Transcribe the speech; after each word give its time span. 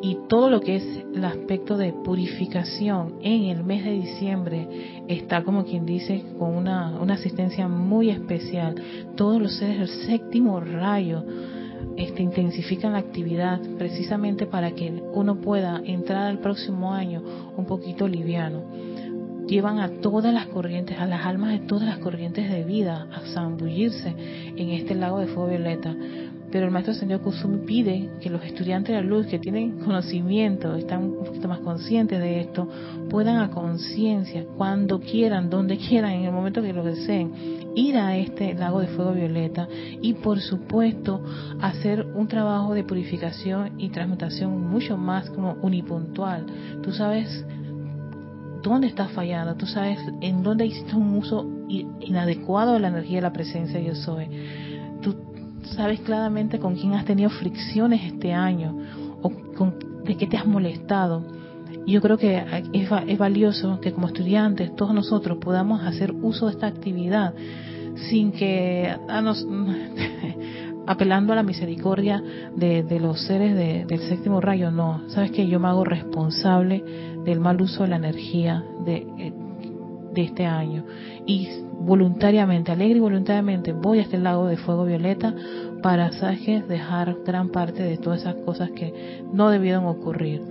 y 0.00 0.18
todo 0.28 0.48
lo 0.50 0.60
que 0.60 0.76
es 0.76 1.04
el 1.14 1.24
aspecto 1.24 1.76
de 1.76 1.92
purificación 1.92 3.14
en 3.22 3.44
el 3.44 3.64
mes 3.64 3.84
de 3.84 3.92
diciembre 3.92 4.68
está 5.08 5.42
como 5.42 5.64
quien 5.64 5.86
dice 5.86 6.22
con 6.38 6.54
una, 6.54 6.98
una 7.00 7.14
asistencia 7.14 7.66
muy 7.68 8.10
especial. 8.10 8.76
Todos 9.16 9.40
los 9.40 9.56
seres 9.56 9.78
del 9.78 9.88
séptimo 10.06 10.60
rayo 10.60 11.24
este, 11.96 12.22
intensifican 12.22 12.92
la 12.92 12.98
actividad 12.98 13.60
precisamente 13.76 14.46
para 14.46 14.70
que 14.70 15.02
uno 15.12 15.40
pueda 15.40 15.82
entrar 15.84 16.26
al 16.26 16.38
próximo 16.38 16.92
año 16.92 17.22
un 17.56 17.66
poquito 17.66 18.06
liviano. 18.06 18.62
Llevan 19.48 19.78
a 19.80 19.88
todas 20.00 20.32
las 20.32 20.46
corrientes, 20.46 20.98
a 20.98 21.06
las 21.06 21.24
almas 21.24 21.58
de 21.58 21.66
todas 21.66 21.88
las 21.88 21.98
corrientes 21.98 22.50
de 22.50 22.64
vida 22.64 23.08
a 23.10 23.20
zambullirse 23.32 24.14
en 24.56 24.70
este 24.70 24.94
lago 24.94 25.18
de 25.18 25.26
fuego 25.26 25.48
violeta 25.48 25.96
pero 26.50 26.66
el 26.66 26.70
maestro 26.70 26.94
señor 26.94 27.20
Kusumi 27.20 27.58
pide 27.66 28.10
que 28.20 28.30
los 28.30 28.42
estudiantes 28.42 28.94
de 28.94 29.02
la 29.02 29.06
luz 29.06 29.26
que 29.26 29.38
tienen 29.38 29.80
conocimiento, 29.80 30.74
están 30.76 31.04
un 31.04 31.24
poquito 31.24 31.48
más 31.48 31.58
conscientes 31.60 32.18
de 32.18 32.40
esto, 32.40 32.68
puedan 33.10 33.38
a 33.38 33.50
conciencia, 33.50 34.44
cuando 34.56 35.00
quieran, 35.00 35.50
donde 35.50 35.76
quieran, 35.76 36.12
en 36.12 36.24
el 36.24 36.32
momento 36.32 36.62
que 36.62 36.72
lo 36.72 36.84
deseen, 36.84 37.32
ir 37.74 37.96
a 37.96 38.16
este 38.16 38.54
lago 38.54 38.80
de 38.80 38.88
fuego 38.88 39.12
violeta 39.12 39.68
y 40.00 40.14
por 40.14 40.40
supuesto 40.40 41.22
hacer 41.60 42.06
un 42.14 42.26
trabajo 42.28 42.74
de 42.74 42.84
purificación 42.84 43.78
y 43.78 43.90
transmutación 43.90 44.68
mucho 44.68 44.96
más 44.96 45.28
como 45.30 45.52
unipuntual. 45.62 46.46
Tú 46.82 46.92
sabes 46.92 47.44
dónde 48.62 48.88
estás 48.88 49.12
fallando, 49.12 49.54
tú 49.54 49.66
sabes 49.66 49.98
en 50.20 50.42
dónde 50.42 50.66
hiciste 50.66 50.96
un 50.96 51.16
uso 51.16 51.46
inadecuado 51.68 52.72
de 52.72 52.80
la 52.80 52.88
energía 52.88 53.18
de 53.18 53.22
la 53.22 53.32
presencia 53.32 53.78
yo 53.80 53.94
soy 53.94 54.28
sabes 55.74 56.00
claramente 56.00 56.58
con 56.58 56.74
quién 56.74 56.94
has 56.94 57.04
tenido 57.04 57.30
fricciones 57.30 58.00
este 58.04 58.32
año 58.32 58.76
o 59.22 59.30
con, 59.56 59.74
de 60.04 60.16
qué 60.16 60.26
te 60.26 60.36
has 60.36 60.46
molestado. 60.46 61.22
Y 61.86 61.92
yo 61.92 62.00
creo 62.00 62.18
que 62.18 62.36
es, 62.72 62.90
es 63.06 63.18
valioso 63.18 63.80
que 63.80 63.92
como 63.92 64.08
estudiantes 64.08 64.74
todos 64.76 64.94
nosotros 64.94 65.38
podamos 65.38 65.82
hacer 65.82 66.12
uso 66.12 66.46
de 66.46 66.52
esta 66.52 66.66
actividad 66.66 67.34
sin 68.08 68.32
que 68.32 68.94
a 69.08 69.20
nos, 69.20 69.46
apelando 70.86 71.32
a 71.32 71.36
la 71.36 71.42
misericordia 71.42 72.22
de, 72.54 72.82
de 72.82 73.00
los 73.00 73.20
seres 73.26 73.54
de, 73.54 73.84
del 73.84 74.00
séptimo 74.00 74.40
rayo, 74.40 74.70
no, 74.70 75.02
sabes 75.08 75.30
que 75.32 75.46
yo 75.46 75.60
me 75.60 75.68
hago 75.68 75.84
responsable 75.84 76.82
del 77.24 77.40
mal 77.40 77.60
uso 77.60 77.82
de 77.82 77.88
la 77.90 77.96
energía 77.96 78.64
de, 78.84 79.06
este 80.22 80.46
año 80.46 80.84
y 81.26 81.48
voluntariamente, 81.80 82.72
alegre 82.72 82.98
y 82.98 83.00
voluntariamente 83.00 83.72
voy 83.72 83.98
a 83.98 84.02
este 84.02 84.18
lago 84.18 84.46
de 84.46 84.56
fuego 84.56 84.84
violeta 84.84 85.34
para, 85.82 86.12
¿sabes 86.12 86.68
Dejar 86.68 87.16
gran 87.24 87.50
parte 87.50 87.82
de 87.82 87.98
todas 87.98 88.20
esas 88.20 88.34
cosas 88.36 88.70
que 88.70 89.22
no 89.32 89.50
debieron 89.50 89.86
ocurrir. 89.86 90.42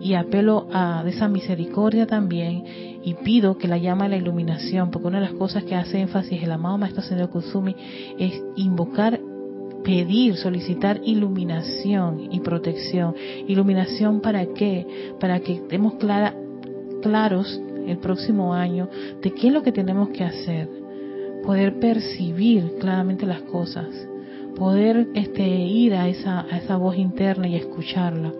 Y 0.00 0.14
apelo 0.14 0.68
a 0.72 1.04
esa 1.06 1.28
misericordia 1.28 2.06
también 2.06 2.64
y 3.02 3.14
pido 3.14 3.58
que 3.58 3.68
la 3.68 3.78
llama 3.78 4.04
de 4.04 4.10
la 4.10 4.16
iluminación, 4.16 4.90
porque 4.90 5.08
una 5.08 5.20
de 5.20 5.26
las 5.26 5.34
cosas 5.34 5.64
que 5.64 5.74
hace 5.74 6.00
énfasis 6.00 6.42
el 6.42 6.52
amado 6.52 6.78
Maestro 6.78 7.02
Señor 7.02 7.30
Kusumi 7.30 7.74
es 8.18 8.42
invocar 8.56 9.20
pedir, 9.84 10.36
solicitar 10.36 11.00
iluminación 11.04 12.28
y 12.32 12.40
protección. 12.40 13.14
¿Iluminación 13.46 14.20
para 14.20 14.44
qué? 14.46 15.14
Para 15.20 15.38
que 15.40 15.54
estemos 15.54 15.94
claros 17.02 17.60
el 17.86 17.98
próximo 17.98 18.54
año 18.54 18.88
de 19.22 19.32
qué 19.32 19.48
es 19.48 19.52
lo 19.52 19.62
que 19.62 19.72
tenemos 19.72 20.10
que 20.10 20.24
hacer, 20.24 20.68
poder 21.44 21.78
percibir 21.78 22.76
claramente 22.78 23.26
las 23.26 23.42
cosas, 23.42 23.86
poder 24.56 25.08
este, 25.14 25.46
ir 25.46 25.94
a 25.94 26.08
esa, 26.08 26.40
a 26.40 26.58
esa 26.58 26.76
voz 26.76 26.96
interna 26.96 27.48
y 27.48 27.56
escucharla. 27.56 28.32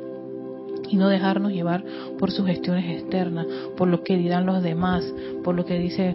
Y 0.89 0.97
no 0.97 1.09
dejarnos 1.09 1.53
llevar 1.53 1.85
por 2.19 2.31
sugestiones 2.31 3.01
externas, 3.01 3.47
por 3.77 3.89
lo 3.89 4.05
que 4.05 4.17
dirán 4.17 4.47
los 4.47 4.63
demás, 4.63 5.05
por 5.43 5.57
lo 5.57 5.65
que 5.65 5.79
dice 5.79 6.15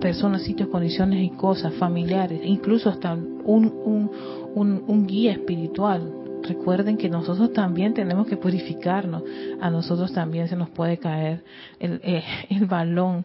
personas, 0.00 0.42
sitios, 0.42 0.68
condiciones 0.68 1.22
y 1.22 1.30
cosas, 1.30 1.72
familiares, 1.74 2.40
incluso 2.42 2.90
hasta 2.90 3.14
un, 3.14 3.40
un, 3.44 4.10
un, 4.54 4.84
un 4.88 5.06
guía 5.06 5.32
espiritual 5.32 6.21
recuerden 6.42 6.96
que 6.96 7.08
nosotros 7.08 7.52
también 7.52 7.94
tenemos 7.94 8.26
que 8.26 8.36
purificarnos. 8.36 9.22
A 9.60 9.70
nosotros 9.70 10.12
también 10.12 10.48
se 10.48 10.56
nos 10.56 10.70
puede 10.70 10.98
caer 10.98 11.44
el, 11.78 12.00
eh, 12.02 12.24
balón 12.68 13.24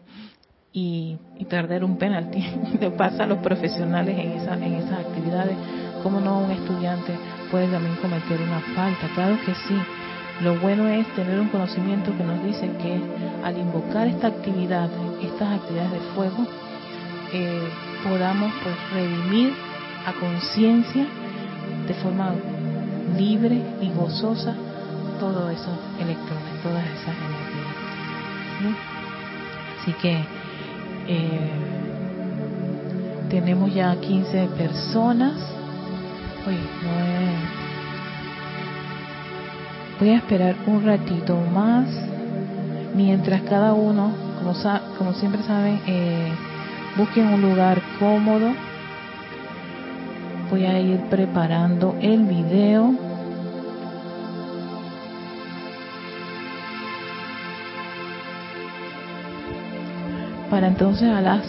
y, 0.72 1.16
perder 1.48 1.84
un 1.84 1.96
penalti. 1.96 2.44
Le 2.80 2.90
pasa 2.90 3.24
a 3.24 3.26
los 3.26 3.38
profesionales 3.38 4.18
en, 4.18 4.32
esa, 4.32 4.54
en 4.54 4.74
esas 4.74 5.00
actividades. 5.00 5.56
¿Cómo 6.02 6.20
no 6.20 6.40
un 6.40 6.50
estudiante 6.50 7.12
puede 7.50 7.68
también 7.68 7.96
cometer 7.96 8.40
una 8.40 8.60
falta? 8.74 9.08
Claro 9.14 9.36
que 9.44 9.54
sí. 9.54 9.76
Lo 10.42 10.58
bueno 10.60 10.86
es 10.86 11.06
tener 11.14 11.40
un 11.40 11.48
conocimiento 11.48 12.16
que 12.16 12.22
nos 12.22 12.42
dice 12.44 12.70
que 12.80 13.00
al 13.42 13.58
invocar 13.58 14.06
esta 14.06 14.28
actividad, 14.28 14.88
estas 15.20 15.58
actividades 15.58 15.92
de 15.92 16.00
fuego, 16.14 16.46
eh, 17.32 17.68
podamos 18.04 18.52
pues 18.62 18.76
redimir 18.92 19.52
a 20.06 20.12
conciencia 20.12 21.06
de 21.88 21.94
forma 21.94 22.34
libre 23.16 23.62
y 23.80 23.90
gozosa 23.90 24.54
todos 25.18 25.52
esos 25.52 25.78
electrones, 26.00 26.62
todas 26.62 26.84
esas 26.84 27.14
energías. 27.16 27.78
Así 29.80 29.92
que 29.94 30.24
eh, 31.08 31.50
tenemos 33.30 33.72
ya 33.74 33.96
15 33.96 34.48
personas. 34.58 35.34
Voy 39.98 40.10
a 40.10 40.16
esperar 40.16 40.56
un 40.66 40.84
ratito 40.84 41.36
más 41.52 41.88
mientras 42.94 43.42
cada 43.42 43.74
uno, 43.74 44.12
como, 44.38 44.54
como 44.96 45.12
siempre 45.14 45.42
saben, 45.42 45.80
eh, 45.86 46.32
busquen 46.96 47.26
un 47.26 47.42
lugar 47.42 47.82
cómodo 47.98 48.52
voy 50.50 50.64
a 50.64 50.78
ir 50.78 51.00
preparando 51.10 51.96
el 52.00 52.24
video. 52.24 52.94
Para 60.50 60.68
entonces 60.68 61.10
a 61.10 61.20
las 61.20 61.44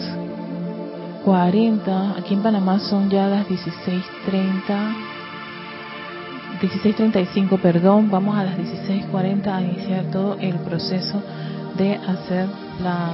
40 1.24 2.16
aquí 2.18 2.34
en 2.34 2.42
Panamá 2.42 2.78
son 2.78 3.10
ya 3.10 3.26
las 3.26 3.46
16.30 3.46 4.94
16.35 6.60 7.60
perdón 7.60 8.10
vamos 8.10 8.36
a 8.36 8.44
las 8.44 8.58
16.40 8.58 9.46
a 9.46 9.62
iniciar 9.62 10.04
todo 10.06 10.36
el 10.38 10.54
proceso 10.56 11.22
de 11.76 11.94
hacer 11.94 12.46
la 12.82 13.10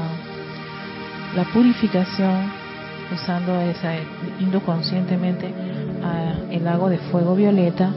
la 1.34 1.44
purificación 1.52 2.65
usando 3.12 3.60
esa, 3.60 3.94
indo 4.40 4.60
conscientemente 4.60 5.52
a 6.02 6.52
el 6.52 6.64
lago 6.64 6.88
de 6.88 6.98
fuego 6.98 7.34
violeta 7.34 7.92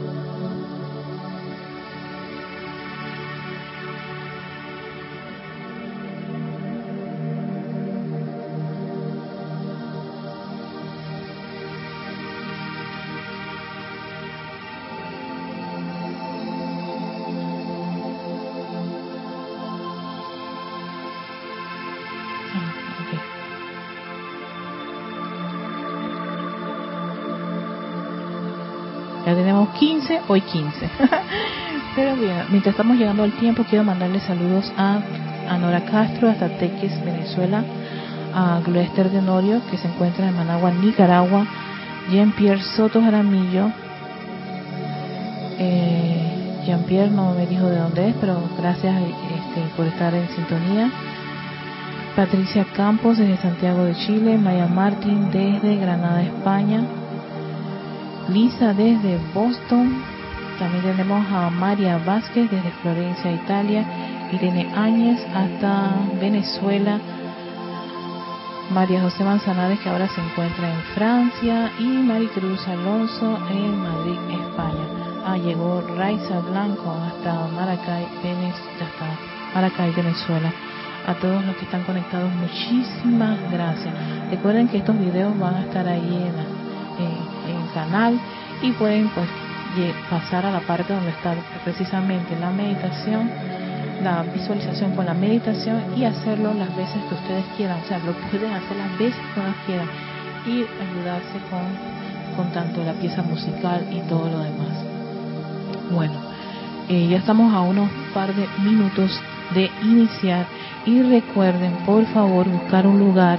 15, 29.80 30.20
hoy 30.28 30.42
15. 30.42 30.90
Pero 31.96 32.14
bien, 32.16 32.44
mientras 32.50 32.74
estamos 32.74 32.98
llegando 32.98 33.22
al 33.22 33.32
tiempo, 33.32 33.64
quiero 33.64 33.82
mandarle 33.82 34.20
saludos 34.20 34.70
a, 34.76 35.00
Nora 35.58 35.84
Castro, 35.86 36.28
hasta 36.28 36.48
Teques, 36.58 37.02
Venezuela, 37.02 37.64
a 38.34 38.60
Gloria 38.60 38.82
Esther 38.82 39.10
de 39.10 39.22
Norio, 39.22 39.62
que 39.70 39.78
se 39.78 39.88
encuentra 39.88 40.28
en 40.28 40.36
Managua, 40.36 40.70
Nicaragua, 40.70 41.46
Jean-Pierre 42.10 42.62
Soto 42.62 43.02
Jaramillo, 43.02 43.72
eh, 45.58 46.62
Jean-Pierre 46.66 47.10
no 47.10 47.32
me 47.34 47.46
dijo 47.46 47.66
de 47.66 47.78
dónde 47.78 48.10
es, 48.10 48.14
pero 48.20 48.38
gracias 48.58 48.94
este, 49.02 49.62
por 49.76 49.86
estar 49.86 50.14
en 50.14 50.28
sintonía. 50.28 50.90
Patricia 52.14 52.66
Campos 52.76 53.16
desde 53.16 53.38
Santiago 53.38 53.84
de 53.84 53.94
Chile, 53.94 54.36
Maya 54.36 54.66
Martín 54.66 55.30
desde 55.30 55.76
Granada, 55.76 56.22
España, 56.22 56.84
Lisa 58.32 58.72
desde 58.74 59.18
Boston. 59.34 60.02
También 60.58 60.82
tenemos 60.84 61.26
a 61.32 61.50
María 61.50 61.98
Vázquez 61.98 62.50
desde 62.50 62.70
Florencia, 62.82 63.32
Italia. 63.32 63.84
Irene 64.32 64.70
Áñez 64.74 65.20
hasta 65.34 65.90
Venezuela. 66.20 66.98
María 68.72 69.02
José 69.02 69.24
Manzanares 69.24 69.80
que 69.80 69.88
ahora 69.88 70.08
se 70.08 70.20
encuentra 70.20 70.72
en 70.72 70.80
Francia. 70.94 71.72
Y 71.78 71.84
Maricruz 71.84 72.66
Alonso 72.68 73.38
en 73.50 73.82
Madrid, 73.82 74.18
España. 74.30 74.86
Ah, 75.26 75.36
llegó 75.36 75.82
Raiza 75.96 76.40
Blanco 76.40 76.90
hasta 76.90 77.48
Maracay, 77.48 78.04
hasta 78.04 79.54
Maracay, 79.54 79.92
Venezuela. 79.92 80.52
A 81.06 81.14
todos 81.14 81.44
los 81.44 81.56
que 81.56 81.64
están 81.64 81.82
conectados, 81.84 82.30
muchísimas 82.34 83.38
gracias. 83.50 83.92
Recuerden 84.30 84.68
que 84.68 84.78
estos 84.78 84.98
videos 84.98 85.36
van 85.38 85.54
a 85.54 85.60
estar 85.62 85.88
ahí 85.88 86.30
en, 86.98 87.29
canal 87.72 88.18
y 88.62 88.72
pueden 88.72 89.08
pues 89.08 89.28
pasar 90.08 90.46
a 90.46 90.50
la 90.50 90.60
parte 90.60 90.92
donde 90.92 91.10
está 91.10 91.34
precisamente 91.64 92.38
la 92.38 92.50
meditación, 92.50 93.30
la 94.02 94.22
visualización 94.22 94.94
con 94.96 95.06
la 95.06 95.14
meditación 95.14 95.82
y 95.96 96.04
hacerlo 96.04 96.52
las 96.54 96.74
veces 96.76 97.02
que 97.08 97.14
ustedes 97.14 97.44
quieran. 97.56 97.80
O 97.80 97.86
sea, 97.86 97.98
lo 97.98 98.12
pueden 98.12 98.52
hacer 98.52 98.76
las 98.76 98.98
veces 98.98 99.20
que 99.34 99.40
ustedes 99.40 99.56
quieran 99.66 99.88
y 100.46 100.64
ayudarse 100.82 101.38
con, 101.50 102.36
con 102.36 102.52
tanto 102.52 102.82
la 102.82 102.94
pieza 102.94 103.22
musical 103.22 103.86
y 103.90 104.00
todo 104.08 104.28
lo 104.30 104.38
demás. 104.40 104.84
Bueno, 105.92 106.14
eh, 106.88 107.08
ya 107.08 107.18
estamos 107.18 107.52
a 107.54 107.60
unos 107.60 107.90
par 108.14 108.34
de 108.34 108.46
minutos 108.64 109.20
de 109.54 109.70
iniciar 109.82 110.46
y 110.86 111.02
recuerden 111.02 111.72
por 111.84 112.04
favor 112.06 112.48
buscar 112.48 112.86
un 112.86 112.98
lugar 112.98 113.38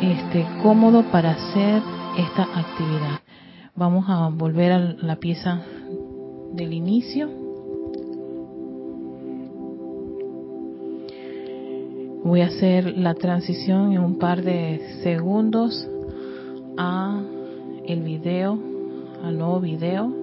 este 0.00 0.46
cómodo 0.62 1.02
para 1.04 1.32
hacer 1.32 1.82
esta 2.16 2.42
actividad. 2.42 3.20
Vamos 3.76 4.04
a 4.08 4.28
volver 4.28 4.72
a 4.72 4.78
la 4.78 5.16
pieza 5.16 5.62
del 6.52 6.72
inicio. 6.72 7.28
Voy 12.24 12.42
a 12.42 12.46
hacer 12.46 12.98
la 12.98 13.14
transición 13.14 13.92
en 13.92 14.00
un 14.00 14.18
par 14.18 14.42
de 14.42 15.00
segundos 15.02 15.88
a 16.76 17.22
el 17.86 18.02
video, 18.02 18.58
al 19.22 19.38
nuevo 19.38 19.60
video. 19.60 20.19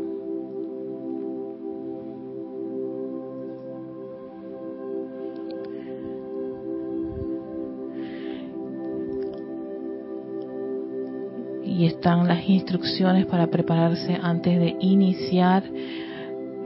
Y 11.77 11.85
están 11.85 12.27
las 12.27 12.49
instrucciones 12.49 13.27
para 13.27 13.47
prepararse 13.47 14.17
antes 14.19 14.59
de 14.59 14.75
iniciar. 14.79 15.63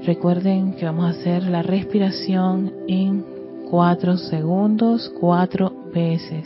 Recuerden 0.05 0.73
que 0.73 0.85
vamos 0.85 1.05
a 1.05 1.19
hacer 1.19 1.43
la 1.43 1.61
respiración 1.61 2.71
en 2.87 3.25
cuatro 3.69 4.15
segundos, 4.15 5.11
cuatro 5.19 5.73
veces. 5.93 6.45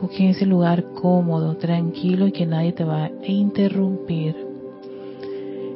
Busquen 0.00 0.28
ese 0.28 0.46
lugar 0.46 0.82
cómodo, 0.94 1.58
tranquilo 1.58 2.26
y 2.26 2.32
que 2.32 2.46
nadie 2.46 2.72
te 2.72 2.84
va 2.84 3.04
a 3.04 3.10
interrumpir. 3.26 4.34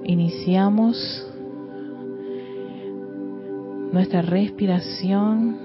Iniciamos 0.05 1.27
nuestra 3.93 4.23
respiración. 4.23 5.59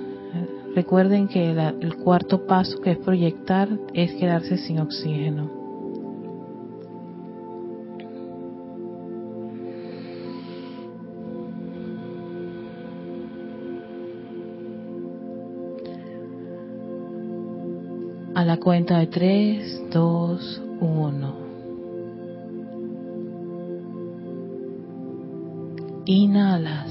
Recuerden 0.75 1.29
que 1.29 1.51
el 1.51 1.95
cuarto 1.95 2.45
paso 2.45 2.81
que 2.81 2.91
es 2.91 2.97
proyectar 2.97 3.69
es 3.93 4.11
quedarse 4.15 4.57
sin 4.57 4.79
oxígeno. 4.79 5.58
La 18.49 18.57
cuenta 18.57 18.97
de 18.97 19.05
3, 19.05 19.91
2, 19.91 20.61
1. 20.81 21.35
Inhalas. 26.07 26.89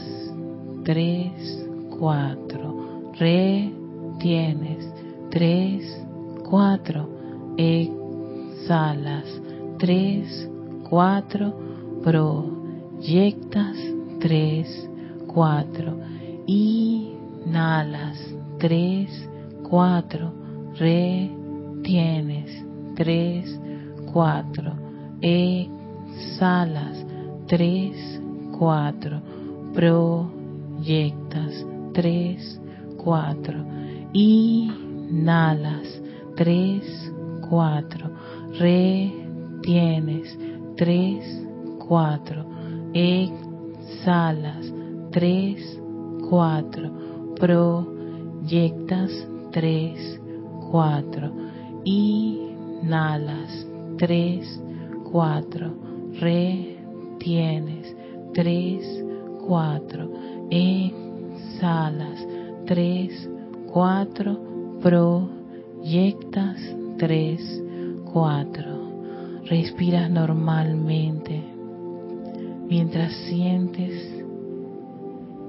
3, 0.85 1.69
4. 1.99 3.11
Retienes. 3.19 4.89
3, 5.31 6.07
4. 6.49 7.09
Exhalas. 7.57 9.25
3, 9.79 10.49
4. 10.89 11.55
Proyectas. 12.05 13.77
3, 14.21 14.91
4. 15.27 15.97
Inhalas. 16.47 18.17
3, 18.61 19.29
4. 19.69 20.33
Retienes 20.79 21.38
tienes, 21.89 22.51
tres, 22.97 23.59
cuatro, 24.13 24.75
exhalas, 25.23 27.07
tres, 27.47 28.21
cuatro, 28.59 29.23
proyectas, 29.73 31.65
tres, 31.95 32.61
cuatro, 33.03 33.65
inhalas, 34.13 36.03
tres, 36.37 37.11
cuatro, 37.49 38.11
retienes, 38.59 40.39
tres, 40.77 41.25
cuatro, 41.89 42.45
exhalas, 42.93 44.71
tres, 45.11 45.81
cuatro, 46.29 46.93
proyectas, 47.41 49.11
tres, 49.53 50.21
cuatro, 50.71 51.48
Inhalas. 51.89 53.67
Tres, 53.97 54.61
cuatro. 55.11 55.73
Retienes. 56.21 57.97
Tres, 58.35 59.05
cuatro. 59.47 60.11
Exhalas. 60.51 62.27
Tres, 62.67 63.31
cuatro. 63.73 64.39
Proyectas. 64.83 66.61
Tres, 66.99 67.63
cuatro. 68.13 69.43
Respiras 69.47 70.11
normalmente 70.11 71.43
mientras 72.69 73.15
sientes 73.31 73.95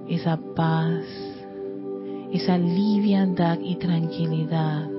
esa 0.07 0.39
paz, 0.55 1.03
esa 2.31 2.57
liviandad 2.57 3.59
y 3.59 3.75
tranquilidad 3.75 4.98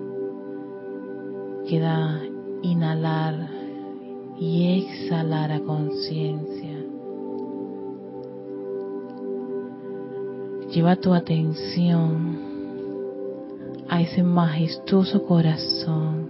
queda 1.70 2.20
inhalar 2.62 3.48
y 4.36 4.80
exhalar 4.80 5.52
a 5.52 5.60
conciencia. 5.60 6.76
Lleva 10.72 10.96
tu 10.96 11.14
atención 11.14 12.40
a 13.88 14.00
ese 14.00 14.24
majestuoso 14.24 15.22
corazón, 15.22 16.28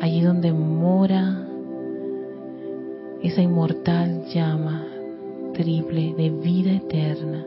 allí 0.00 0.22
donde 0.22 0.54
mora 0.54 1.46
esa 3.22 3.42
inmortal 3.42 4.24
llama 4.32 4.86
triple 5.52 6.14
de 6.14 6.30
vida 6.30 6.72
eterna, 6.72 7.44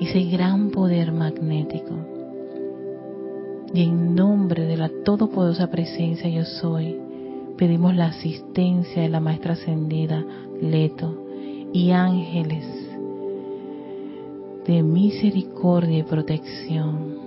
ese 0.00 0.24
gran 0.24 0.70
poder 0.70 1.12
magnético 1.12 2.19
y 3.72 3.82
en 3.84 4.14
nombre 4.14 4.66
de 4.66 4.76
la 4.76 4.90
todopoderosa 5.04 5.70
presencia 5.70 6.28
yo 6.28 6.44
soy, 6.44 6.96
pedimos 7.56 7.94
la 7.94 8.06
asistencia 8.06 9.02
de 9.02 9.08
la 9.08 9.20
Maestra 9.20 9.52
Ascendida 9.52 10.24
Leto 10.60 11.26
y 11.72 11.90
ángeles 11.90 12.66
de 14.66 14.82
misericordia 14.82 15.98
y 15.98 16.02
protección 16.02 17.20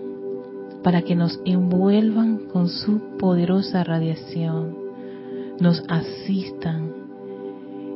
para 0.83 1.01
que 1.01 1.15
nos 1.15 1.39
envuelvan 1.45 2.47
con 2.51 2.67
su 2.67 3.17
poderosa 3.17 3.83
radiación, 3.85 4.75
nos 5.59 5.81
asistan 5.87 6.91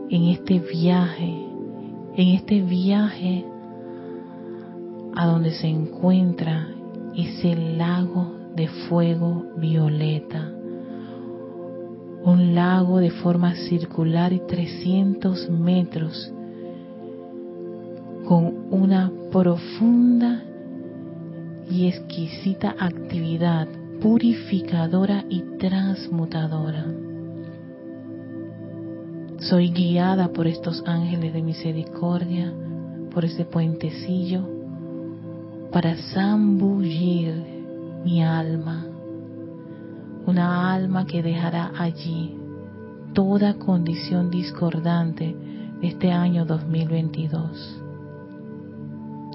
en 0.09 0.23
este 0.29 0.59
viaje, 0.59 1.45
en 2.15 2.27
este 2.29 2.61
viaje 2.61 3.45
a 5.15 5.25
donde 5.25 5.51
se 5.51 5.67
encuentra 5.67 6.69
ese 7.13 7.55
lago 7.55 8.36
de 8.55 8.67
fuego 8.89 9.45
violeta, 9.57 10.51
un 12.23 12.55
lago 12.55 12.99
de 12.99 13.11
forma 13.11 13.55
circular 13.55 14.33
y 14.33 14.39
300 14.39 15.49
metros, 15.49 16.31
con 18.27 18.67
una 18.71 19.11
profunda 19.31 20.43
y 21.69 21.87
exquisita 21.87 22.75
actividad 22.79 23.67
purificadora 24.01 25.25
y 25.29 25.41
transmutadora. 25.57 26.85
Soy 29.39 29.69
guiada 29.69 30.29
por 30.29 30.47
estos 30.47 30.83
ángeles 30.85 31.33
de 31.33 31.41
misericordia, 31.41 32.51
por 33.13 33.23
ese 33.23 33.45
puentecillo, 33.45 34.41
para 35.71 35.95
zambullir 36.13 37.56
mi 38.07 38.23
alma, 38.23 38.85
una 40.25 40.73
alma 40.73 41.05
que 41.05 41.21
dejará 41.21 41.73
allí 41.77 42.37
toda 43.11 43.55
condición 43.55 44.31
discordante 44.31 45.35
de 45.81 45.87
este 45.89 46.09
año 46.13 46.45
2022. 46.45 47.83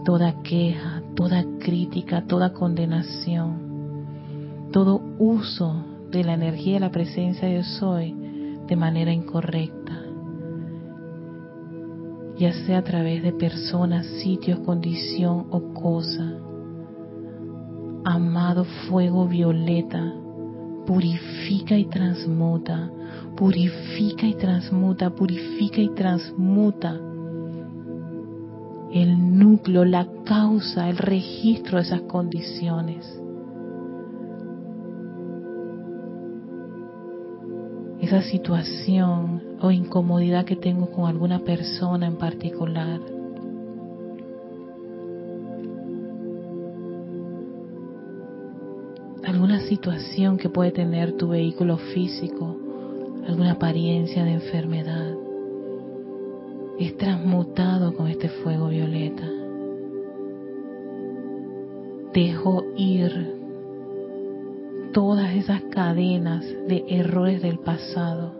Toda 0.06 0.40
queja, 0.42 1.02
toda 1.14 1.44
crítica, 1.58 2.24
toda 2.26 2.54
condenación, 2.54 3.58
todo 4.72 5.02
uso 5.18 5.84
de 6.10 6.24
la 6.24 6.32
energía 6.32 6.74
de 6.74 6.80
la 6.80 6.90
presencia 6.90 7.46
de 7.46 7.64
soy 7.64 8.16
de 8.66 8.74
manera 8.74 9.12
incorrecta, 9.12 10.00
ya 12.38 12.54
sea 12.64 12.78
a 12.78 12.84
través 12.84 13.22
de 13.22 13.34
personas, 13.34 14.06
sitios, 14.22 14.60
condición 14.60 15.48
o 15.50 15.74
cosa. 15.74 16.51
Amado 18.04 18.64
fuego 18.88 19.26
violeta, 19.28 20.12
purifica 20.86 21.78
y 21.78 21.84
transmuta, 21.84 22.90
purifica 23.36 24.26
y 24.26 24.34
transmuta, 24.34 25.10
purifica 25.10 25.80
y 25.80 25.88
transmuta 25.90 27.00
el 28.92 29.38
núcleo, 29.38 29.84
la 29.84 30.06
causa, 30.24 30.90
el 30.90 30.98
registro 30.98 31.78
de 31.78 31.84
esas 31.84 32.02
condiciones. 32.02 33.06
Esa 38.00 38.20
situación 38.22 39.42
o 39.60 39.70
incomodidad 39.70 40.44
que 40.44 40.56
tengo 40.56 40.90
con 40.90 41.06
alguna 41.06 41.38
persona 41.38 42.06
en 42.06 42.16
particular. 42.16 43.00
Situación 49.72 50.36
que 50.36 50.50
puede 50.50 50.70
tener 50.70 51.16
tu 51.16 51.28
vehículo 51.28 51.78
físico, 51.78 52.58
alguna 53.26 53.52
apariencia 53.52 54.22
de 54.22 54.32
enfermedad, 54.32 55.14
es 56.78 56.94
transmutado 56.98 57.94
con 57.94 58.08
este 58.08 58.28
fuego 58.28 58.68
violeta. 58.68 59.26
Dejo 62.12 62.66
ir 62.76 63.34
todas 64.92 65.34
esas 65.36 65.62
cadenas 65.70 66.44
de 66.68 66.84
errores 66.88 67.40
del 67.40 67.58
pasado. 67.58 68.34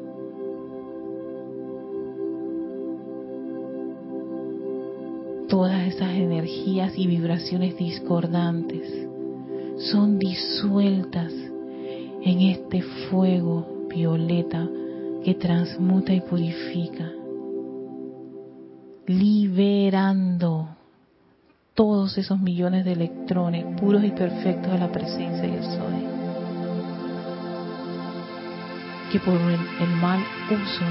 Todas 5.49 5.87
esas 5.87 6.11
energías 6.11 6.93
y 6.99 7.07
vibraciones 7.07 7.79
discordantes 7.79 9.12
son 9.91 10.19
disueltas 10.19 11.33
en 11.33 12.41
este 12.41 12.83
fuego 13.11 13.87
violeta 13.89 14.69
que 15.25 15.35
transmuta 15.35 16.13
y 16.13 16.21
purifica, 16.21 17.11
liberando 19.07 20.69
todos 21.75 22.17
esos 22.19 22.39
millones 22.41 22.85
de 22.85 22.93
electrones 22.93 23.81
puros 23.81 24.05
y 24.05 24.11
perfectos 24.11 24.73
de 24.73 24.79
la 24.79 24.93
presencia 24.93 25.47
yo 25.47 25.63
soy 25.63 26.13
que 29.11 29.21
por 29.21 29.35
el, 29.35 29.97
mal 30.01 30.21
uso 30.51 30.85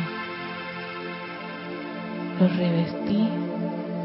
lo 2.39 2.47
revestí 2.49 3.27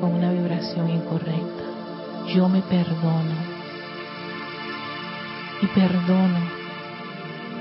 con 0.00 0.14
una 0.14 0.33
vibración 0.33 0.88
incorrecta. 0.88 1.64
Yo 2.35 2.49
me 2.49 2.62
perdono 2.62 3.55
y 5.62 5.66
perdono 5.68 6.38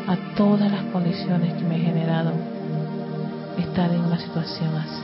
a 0.08 0.16
todas 0.36 0.72
las 0.72 0.84
condiciones 0.86 1.54
que 1.54 1.64
me 1.64 1.78
he 1.78 1.80
generado 1.80 2.34
estar 3.58 3.92
en 3.92 4.02
una 4.02 4.20
situación 4.20 4.76
así. 4.76 5.04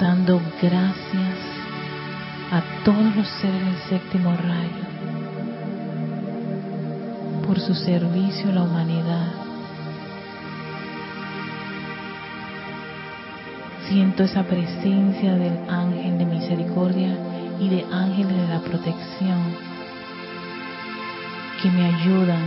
Dando 0.00 0.40
gracias 0.60 1.38
a 2.50 2.62
todos 2.84 3.16
los 3.16 3.28
seres 3.40 3.64
del 3.64 3.76
séptimo 3.88 4.30
rayo 4.34 4.86
por 7.46 7.60
su 7.60 7.74
servicio 7.74 8.50
a 8.50 8.54
la 8.54 8.62
humanidad. 8.62 9.45
Siento 13.88 14.24
esa 14.24 14.42
presencia 14.44 15.34
del 15.34 15.58
ángel 15.68 16.18
de 16.18 16.24
misericordia 16.24 17.16
y 17.60 17.68
de 17.68 17.84
ángeles 17.92 18.36
de 18.36 18.48
la 18.48 18.60
protección 18.60 19.38
que 21.62 21.70
me 21.70 21.84
ayudan 21.86 22.44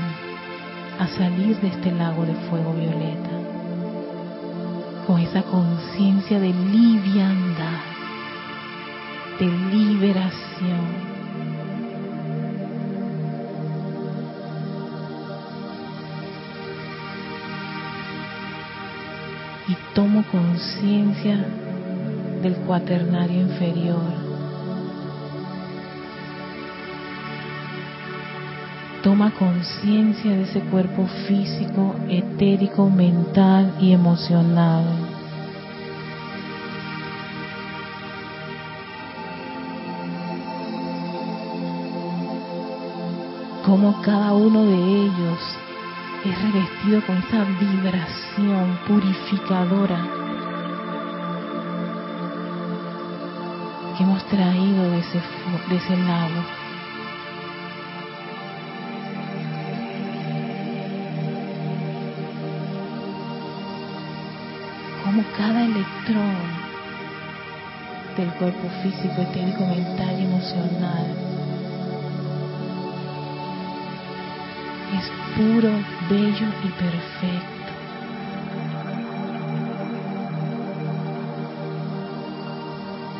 a 0.99 1.07
salir 1.07 1.59
de 1.61 1.67
este 1.69 1.91
lago 1.91 2.25
de 2.25 2.33
fuego 2.49 2.73
violeta 2.73 3.29
con 5.07 5.19
esa 5.21 5.41
conciencia 5.43 6.39
de 6.39 6.53
liviandad 6.53 7.89
de 9.39 9.47
liberación. 9.47 11.08
Tomo 19.99 20.23
conciencia 20.31 21.45
del 22.41 22.55
cuaternario 22.65 23.41
inferior. 23.41 24.13
Toma 29.03 29.29
conciencia 29.31 30.31
de 30.31 30.43
ese 30.43 30.61
cuerpo 30.61 31.05
físico, 31.27 31.95
etérico, 32.07 32.89
mental 32.89 33.73
y 33.81 33.91
emocional. 33.91 34.85
como 43.65 44.01
cada 44.01 44.33
uno 44.33 44.63
de 44.65 44.75
ellos 44.75 45.68
es 46.25 46.41
revestido 46.41 47.01
con 47.05 47.17
esa 47.17 47.45
vibración 47.45 48.79
purificadora 48.85 50.05
que 53.97 54.03
hemos 54.03 54.25
traído 54.25 54.91
de 54.91 54.99
ese, 54.99 55.21
de 55.69 55.75
ese 55.77 55.97
lago. 55.97 56.43
Como 65.05 65.23
cada 65.37 65.63
electrón 65.63 66.35
del 68.17 68.29
cuerpo 68.33 68.69
físico, 68.83 69.21
etérico, 69.21 69.65
mental 69.65 70.19
y 70.19 70.23
emocional 70.23 71.28
puro, 75.35 75.69
bello 76.09 76.47
y 76.63 76.67
perfecto. 76.69 77.71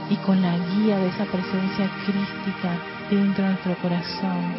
Y 0.09 0.15
con 0.25 0.41
la 0.41 0.57
guía 0.57 0.97
de 0.97 1.07
esa 1.07 1.25
presencia 1.25 1.89
crística 2.05 2.71
dentro 3.09 3.43
de 3.43 3.49
nuestro 3.51 3.75
corazón, 3.75 4.53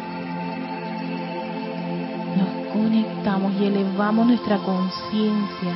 nos 2.37 2.73
conectamos 2.73 3.53
y 3.59 3.65
elevamos 3.65 4.27
nuestra 4.27 4.57
conciencia 4.57 5.73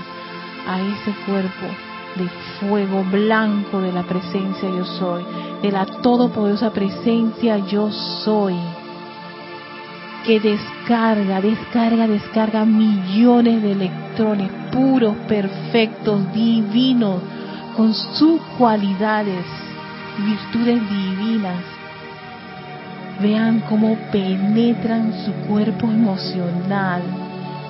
a 0.67 0.79
ese 0.79 1.12
cuerpo 1.25 1.67
de 2.15 2.29
fuego 2.60 3.03
blanco 3.03 3.82
de 3.82 3.91
la 3.91 4.03
presencia 4.03 4.70
yo 4.70 4.86
soy, 4.86 5.25
de 5.62 5.72
la 5.72 5.86
todopoderosa 5.86 6.72
presencia 6.72 7.58
yo 7.58 7.91
soy 7.91 8.55
que 10.25 10.39
descarga, 10.39 11.39
descarga, 11.39 12.08
descarga 12.08 12.65
millones 12.65 13.62
de 13.62 13.72
electrones 13.74 14.51
puros, 14.72 15.15
perfectos, 15.27 16.34
divinos, 16.34 17.22
con 17.77 17.94
sus 17.94 18.41
cualidades, 18.58 19.46
virtudes 20.17 20.82
divinas. 20.89 21.63
Vean 23.22 23.62
cómo 23.70 23.98
penetran 24.12 25.13
su 25.24 25.32
cuerpo 25.48 25.88
emocional, 25.88 27.01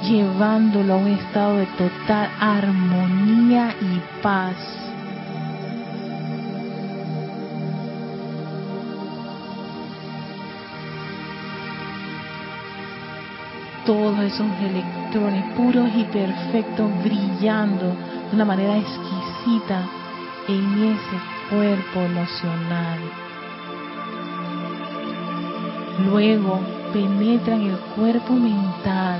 llevándolo 0.08 0.94
a 0.94 0.98
un 0.98 1.08
estado 1.08 1.58
de 1.58 1.66
total 1.78 2.30
armonía 2.40 3.76
y 3.82 4.22
paz 4.22 4.85
todos 13.86 14.20
esos 14.20 14.48
electrones 14.62 15.44
puros 15.56 15.90
y 15.96 16.04
perfectos 16.06 16.90
brillando 17.04 17.86
de 17.86 18.36
una 18.36 18.46
manera 18.46 18.78
exquisita 18.78 19.84
en 20.48 20.84
ese 20.84 21.18
cuerpo 21.50 22.02
emocional. 22.02 23.00
Luego 26.06 26.60
penetran 26.92 27.62
el 27.62 27.78
cuerpo 27.96 28.34
mental, 28.34 29.20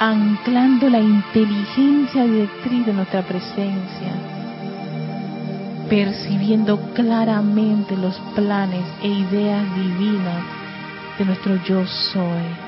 anclando 0.00 0.88
la 0.88 1.00
inteligencia 1.00 2.24
directriz 2.24 2.86
de 2.86 2.92
nuestra 2.92 3.22
presencia, 3.22 4.12
percibiendo 5.88 6.78
claramente 6.94 7.96
los 7.96 8.16
planes 8.34 8.84
e 9.02 9.08
ideas 9.08 9.64
divinas 9.76 10.42
de 11.18 11.24
nuestro 11.24 11.56
yo 11.64 11.86
soy. 11.86 12.65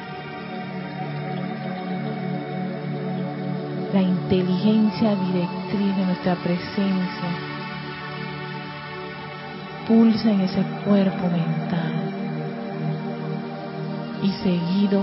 La 3.99 4.05
inteligencia 4.05 5.17
directriz 5.17 5.97
de 5.97 6.07
nuestra 6.07 6.37
presencia. 6.37 7.29
Pulsa 9.89 10.31
en 10.31 10.41
ese 10.43 10.63
cuerpo 10.85 11.27
mental. 11.27 11.95
Y 14.23 14.31
seguido 14.45 15.03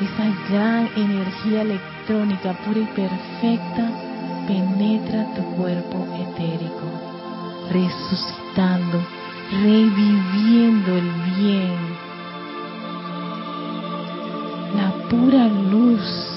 esa 0.00 0.52
gran 0.52 0.88
energía 0.94 1.62
electrónica 1.62 2.52
pura 2.64 2.78
y 2.78 2.86
perfecta 2.94 3.90
penetra 4.46 5.34
tu 5.34 5.42
cuerpo 5.56 6.06
etérico, 6.14 6.86
resucitando, 7.72 9.02
reviviendo 9.50 10.94
el 10.94 11.10
bien, 11.40 11.76
la 14.76 14.92
pura 15.08 15.48
luz 15.48 16.31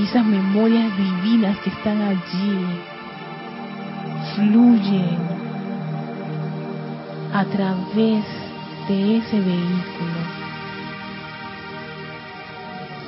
y 0.00 0.04
esas 0.04 0.24
memorias 0.24 0.90
divinas 0.96 1.58
que 1.58 1.68
están 1.68 2.00
allí 2.00 2.64
fluyen 4.34 5.18
a 7.34 7.44
través 7.44 8.24
de 8.88 9.18
ese 9.18 9.40
vehículo. 9.40 10.20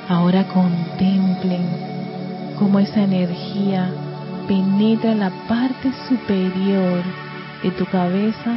Ahora 0.07 0.43
contemplen 0.43 1.65
cómo 2.59 2.77
esa 2.77 3.01
energía 3.01 3.89
penetra 4.47 5.15
la 5.15 5.31
parte 5.47 5.91
superior 6.07 7.01
de 7.63 7.71
tu 7.71 7.85
cabeza 7.85 8.53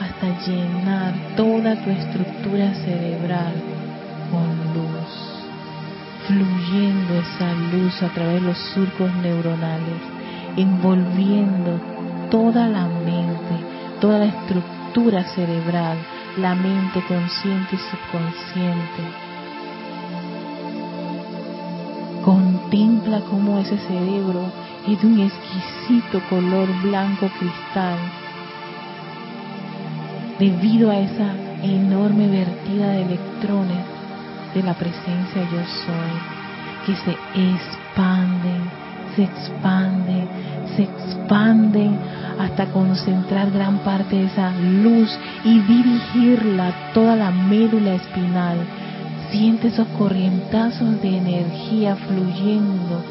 hasta 0.00 0.46
llenar 0.46 1.14
toda 1.36 1.76
tu 1.84 1.90
estructura 1.90 2.72
cerebral 2.74 3.75
fluyendo 6.26 7.14
esa 7.14 7.52
luz 7.72 8.02
a 8.02 8.08
través 8.08 8.34
de 8.34 8.48
los 8.48 8.58
surcos 8.74 9.12
neuronales, 9.16 10.02
envolviendo 10.56 11.80
toda 12.30 12.68
la 12.68 12.86
mente, 12.86 13.54
toda 14.00 14.18
la 14.18 14.26
estructura 14.26 15.24
cerebral, 15.34 15.98
la 16.38 16.54
mente 16.54 17.02
consciente 17.06 17.76
y 17.76 17.78
subconsciente. 17.78 19.02
Contempla 22.24 23.20
cómo 23.30 23.58
ese 23.60 23.78
cerebro 23.78 24.50
es 24.88 25.00
de 25.00 25.06
un 25.06 25.20
exquisito 25.20 26.20
color 26.28 26.68
blanco 26.82 27.30
cristal 27.38 27.98
debido 30.38 30.90
a 30.90 30.98
esa 30.98 31.32
enorme 31.62 32.28
vertida 32.28 32.88
de 32.88 33.02
electrones 33.02 33.95
de 34.56 34.62
la 34.62 34.72
presencia 34.72 35.42
yo 35.52 35.62
soy, 35.84 36.16
que 36.86 36.96
se 36.96 37.10
expanden, 37.10 38.62
se 39.14 39.24
expanden, 39.24 40.28
se 40.74 40.82
expanden 40.84 41.98
hasta 42.38 42.64
concentrar 42.72 43.50
gran 43.50 43.78
parte 43.80 44.16
de 44.16 44.24
esa 44.24 44.50
luz 44.82 45.10
y 45.44 45.58
dirigirla 45.60 46.72
toda 46.94 47.16
la 47.16 47.30
médula 47.30 47.94
espinal. 47.94 48.56
Siente 49.30 49.68
esos 49.68 49.88
corrientazos 49.98 51.02
de 51.02 51.18
energía 51.18 51.94
fluyendo, 51.96 53.04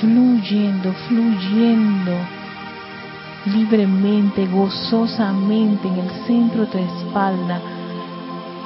fluyendo, 0.00 0.92
fluyendo 1.08 2.12
libremente, 3.46 4.46
gozosamente 4.46 5.88
en 5.88 5.98
el 5.98 6.10
centro 6.26 6.60
de 6.62 6.66
tu 6.68 6.78
espalda, 6.78 7.60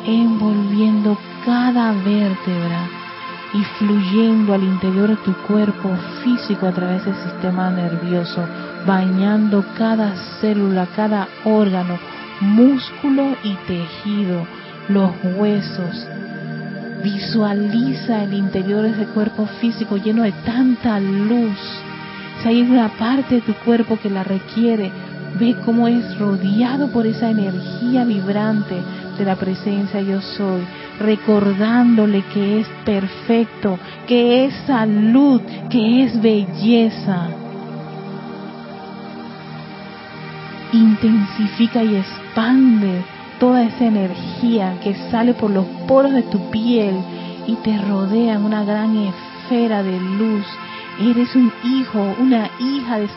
envolviendo 0.07 1.17
cada 1.49 1.93
vértebra 1.93 2.91
y 3.55 3.65
fluyendo 3.79 4.53
al 4.53 4.63
interior 4.63 5.09
de 5.09 5.17
tu 5.17 5.33
cuerpo 5.47 5.97
físico 6.23 6.67
a 6.67 6.73
través 6.73 7.07
del 7.07 7.15
sistema 7.15 7.71
nervioso, 7.71 8.45
bañando 8.87 9.65
cada 9.79 10.15
célula, 10.43 10.87
cada 10.95 11.27
órgano, 11.47 11.99
músculo 12.43 13.35
y 13.43 13.55
tejido, 13.67 14.47
los 14.91 15.11
huesos. 15.39 16.07
Visualiza 17.03 18.25
el 18.25 18.35
interior 18.35 18.83
de 18.83 18.91
ese 18.91 19.07
cuerpo 19.07 19.47
físico 19.59 19.97
lleno 19.97 20.25
de 20.25 20.33
tanta 20.45 21.01
luz 21.01 21.57
si 22.43 22.49
hay 22.49 22.61
una 22.61 22.89
parte 22.91 23.37
de 23.37 23.41
tu 23.41 23.55
cuerpo 23.55 23.99
que 23.99 24.11
la 24.11 24.23
requiere, 24.23 24.93
ve 25.41 25.57
cómo 25.65 25.89
es 25.89 26.19
rodeado 26.19 26.89
por 26.89 27.07
esa 27.07 27.31
energía 27.31 28.05
vibrante 28.05 28.77
de 29.19 29.25
la 29.25 29.35
presencia 29.35 30.01
yo 30.01 30.21
soy, 30.21 30.63
recordándole 30.99 32.23
que 32.33 32.61
es 32.61 32.69
perfecto, 32.85 33.79
que 34.07 34.47
es 34.47 34.55
salud, 34.67 35.41
que 35.71 36.05
es 36.05 36.21
belleza. 36.21 37.29
Intensifica 40.73 41.83
y 41.83 41.97
expande 41.97 43.05
toda 43.39 43.65
esa 43.65 43.87
energía 43.87 44.79
que 44.83 44.95
sale 45.11 45.35
por 45.35 45.51
los 45.51 45.67
poros 45.87 46.13
de 46.13 46.23
tu 46.23 46.51
piel 46.51 46.97
y 47.47 47.55
te 47.57 47.79
rodea 47.79 48.35
en 48.35 48.45
una 48.45 48.65
gran 48.65 48.97
esfera 48.97 49.83
de 49.83 49.99
luz 49.99 50.45
Eres 51.01 51.37
un 51.37 51.53
hijo, 51.63 52.17
una 52.19 52.51
hija 52.59 52.99
de, 52.99 53.09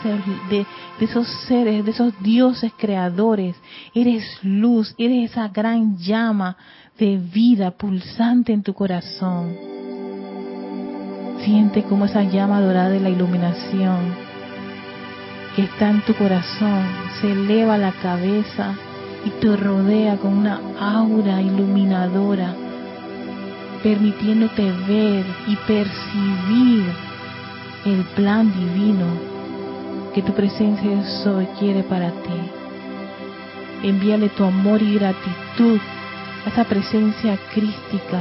de, 0.48 0.66
esos 1.00 1.26
seres, 1.48 1.84
de 1.84 1.90
esos 1.90 2.14
dioses 2.22 2.72
creadores. 2.76 3.56
Eres 3.92 4.24
luz, 4.44 4.94
eres 4.98 5.32
esa 5.32 5.48
gran 5.48 5.98
llama 5.98 6.56
de 7.02 7.16
vida 7.16 7.72
pulsante 7.72 8.52
en 8.52 8.62
tu 8.62 8.74
corazón. 8.74 9.56
Siente 11.44 11.82
como 11.82 12.04
esa 12.04 12.22
llama 12.22 12.60
dorada 12.60 12.90
de 12.90 13.00
la 13.00 13.10
iluminación 13.10 14.14
que 15.56 15.62
está 15.64 15.90
en 15.90 16.00
tu 16.02 16.14
corazón 16.14 16.84
se 17.20 17.32
eleva 17.32 17.74
a 17.74 17.78
la 17.78 17.90
cabeza 17.90 18.76
y 19.26 19.30
te 19.40 19.56
rodea 19.56 20.16
con 20.16 20.32
una 20.32 20.60
aura 20.78 21.42
iluminadora, 21.42 22.54
permitiéndote 23.82 24.70
ver 24.86 25.26
y 25.48 25.56
percibir 25.66 26.84
el 27.84 28.04
plan 28.14 28.52
divino 28.52 29.06
que 30.14 30.22
tu 30.22 30.32
presencia 30.34 31.02
soy 31.24 31.46
quiere 31.58 31.82
para 31.82 32.10
ti. 32.10 32.40
Envíale 33.82 34.28
tu 34.28 34.44
amor 34.44 34.80
y 34.80 34.94
gratitud 34.94 35.80
a 36.44 36.48
esa 36.48 36.64
presencia 36.64 37.38
crística, 37.52 38.20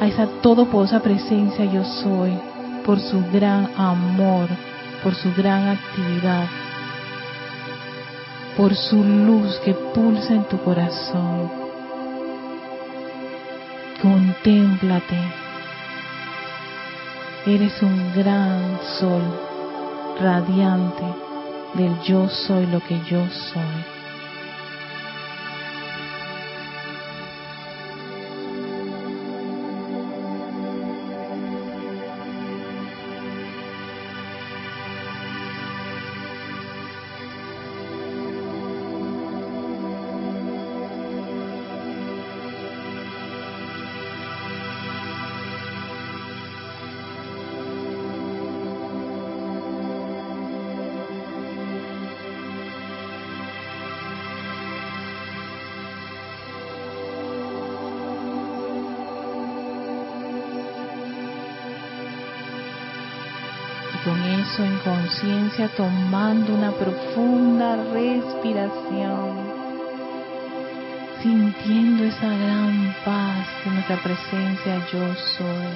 a 0.00 0.06
esa 0.06 0.26
todopoderosa 0.42 1.00
presencia 1.00 1.64
yo 1.64 1.84
soy, 1.84 2.32
por 2.84 2.98
su 2.98 3.22
gran 3.32 3.70
amor, 3.76 4.48
por 5.02 5.14
su 5.14 5.32
gran 5.34 5.68
actividad, 5.68 6.46
por 8.56 8.74
su 8.74 9.02
luz 9.02 9.60
que 9.64 9.74
pulsa 9.74 10.34
en 10.34 10.44
tu 10.44 10.58
corazón. 10.58 11.50
Contémplate 14.00 15.42
Eres 17.44 17.82
un 17.82 18.12
gran 18.14 18.78
sol 19.00 19.20
radiante 20.20 21.02
del 21.74 22.00
yo 22.02 22.28
soy 22.28 22.66
lo 22.66 22.78
que 22.78 23.00
yo 23.10 23.26
soy. 23.28 23.91
Tomando 65.76 66.52
una 66.52 66.72
profunda 66.72 67.76
respiración. 67.92 69.52
sintiendo 71.22 72.02
esa 72.02 72.26
gran 72.26 72.96
paz 73.04 73.46
de 73.64 73.70
nuestra 73.70 73.96
presencia 74.02 74.84
yo 74.92 75.14
soy, 75.36 75.74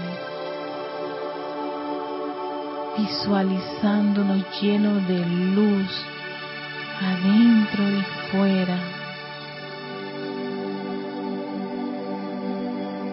visualizándonos 2.99 4.45
llenos 4.61 5.07
de 5.07 5.25
luz 5.55 6.05
adentro 7.01 7.85
y 7.89 8.03
fuera, 8.33 8.79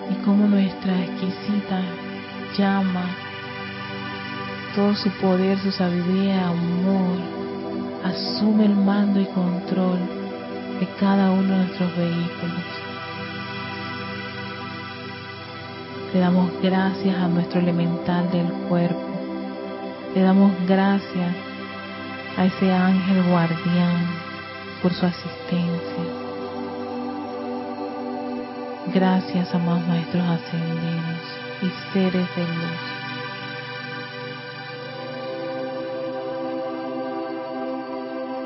y 0.10 0.16
como 0.26 0.48
nuestra 0.48 1.00
exquisita 1.04 1.82
llama, 2.58 3.23
todo 4.76 4.96
su 4.96 5.10
poder, 5.12 5.60
su 5.60 5.72
sabiduría, 5.72 6.50
amor, 6.50 7.20
asume 8.04 8.66
el 8.66 8.76
mando 8.76 9.20
y 9.20 9.26
control 9.26 10.00
de 10.80 10.88
cada 11.00 11.32
uno 11.32 11.52
de 11.52 11.58
nuestros 11.58 11.96
vehículos. 11.96 12.64
Le 16.14 16.20
damos 16.20 16.52
gracias 16.62 17.16
a 17.16 17.28
nuestro 17.28 17.60
elemental 17.60 18.30
del 18.32 18.48
cuerpo. 18.68 19.02
Le 20.16 20.22
damos 20.22 20.52
gracias 20.68 21.36
a 22.38 22.46
ese 22.46 22.72
ángel 22.72 23.24
guardián 23.30 24.08
por 24.82 24.94
su 24.94 25.06
asistencia. 25.06 26.04
Gracias, 28.94 29.54
amados 29.56 29.88
maestros 29.88 30.24
ascendidos 30.24 31.22
y 31.62 31.94
seres 31.94 32.28
de 32.36 32.44
luz. 32.44 33.03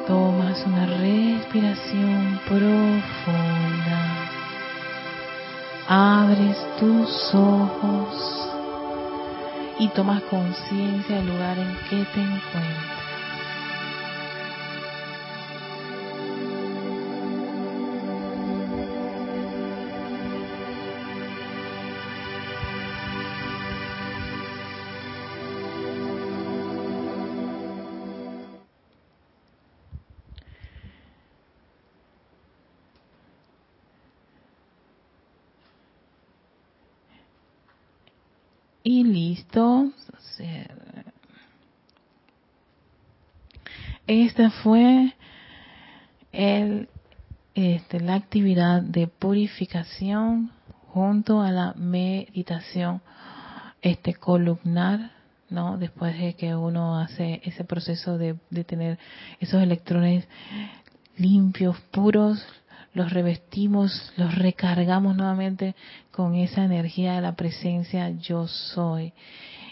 Tomas 0.08 0.65
una 0.65 0.86
respiración 0.86 2.39
profunda. 2.48 4.30
Abres 5.89 6.58
tus 6.80 7.36
ojos 7.36 8.48
y 9.80 9.89
tomas 9.89 10.24
conciencia 10.24 11.17
del 11.17 11.28
lugar 11.28 11.58
en 11.60 11.78
que 11.89 12.06
te 12.13 12.22
encuentras. 12.22 12.97
Y 38.89 39.04
listo. 39.04 39.91
Esta 44.08 44.50
fue 44.50 45.13
el, 46.32 46.88
este, 47.54 48.00
la 48.00 48.15
actividad 48.15 48.82
de 48.82 49.08
purificación 49.08 50.52
junto 50.93 51.41
a 51.41 51.52
la 51.52 51.73
meditación 51.73 53.02
este 53.82 54.13
columnar, 54.13 55.12
¿no? 55.50 55.78
Después 55.78 56.17
de 56.17 56.36
que 56.36 56.56
uno 56.56 56.97
hace 56.97 57.41
ese 57.43 57.65
proceso 57.65 58.17
de, 58.17 58.38
de 58.50 58.63
tener 58.63 59.00
esos 59.41 59.62
electrones 59.62 60.26
limpios, 61.17 61.78
puros, 61.91 62.41
los 62.98 63.14
revestimos, 63.14 64.12
los 64.18 64.34
recargamos 64.36 65.16
nuevamente 65.16 65.76
con 66.12 66.34
esa 66.34 66.66
energía 66.66 67.14
de 67.14 67.22
la 67.22 67.36
presencia 67.36 68.10
yo 68.10 68.48
soy. 68.48 69.14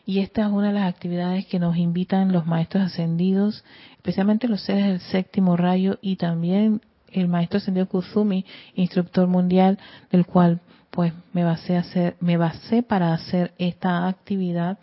Y 0.05 0.19
esta 0.19 0.43
es 0.43 0.51
una 0.51 0.67
de 0.67 0.73
las 0.73 0.87
actividades 0.93 1.47
que 1.47 1.57
nos 1.57 1.75
invitan 1.75 2.31
los 2.31 2.45
maestros 2.45 2.83
ascendidos, 2.83 3.65
especialmente 3.95 4.47
los 4.47 4.61
seres 4.61 4.85
del 4.85 4.99
séptimo 4.99 5.57
rayo 5.57 5.97
y 6.03 6.17
también 6.17 6.81
el 7.11 7.27
maestro 7.27 7.57
ascendido 7.57 7.87
Kuzumi, 7.87 8.45
instructor 8.75 9.27
mundial, 9.27 9.79
del 10.11 10.27
cual 10.27 10.61
pues 10.91 11.11
me 11.33 11.43
basé, 11.43 11.77
hacer, 11.77 12.15
me 12.19 12.37
basé 12.37 12.83
para 12.83 13.11
hacer 13.11 13.55
esta 13.57 14.07
actividad 14.07 14.77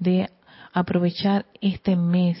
de 0.00 0.28
aprovechar 0.72 1.46
este 1.60 1.94
mes, 1.94 2.36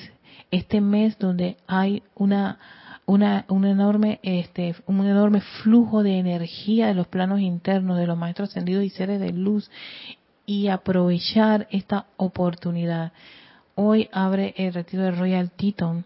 este 0.50 0.80
mes 0.80 1.16
donde 1.20 1.56
hay 1.68 2.02
una 2.16 2.58
una, 3.06 3.44
un 3.48 3.64
enorme 3.64 4.18
este 4.22 4.74
un 4.86 5.06
enorme 5.06 5.40
flujo 5.62 6.02
de 6.02 6.18
energía 6.18 6.88
de 6.88 6.94
los 6.94 7.06
planos 7.06 7.40
internos 7.40 7.98
de 7.98 8.06
los 8.06 8.18
maestros 8.18 8.50
ascendidos 8.50 8.84
y 8.84 8.90
seres 8.90 9.20
de 9.20 9.32
luz 9.32 9.70
y 10.44 10.68
aprovechar 10.68 11.66
esta 11.70 12.06
oportunidad. 12.16 13.12
Hoy 13.74 14.08
abre 14.12 14.54
el 14.56 14.74
retiro 14.74 15.02
de 15.02 15.10
Royal 15.10 15.50
Teton, 15.50 16.04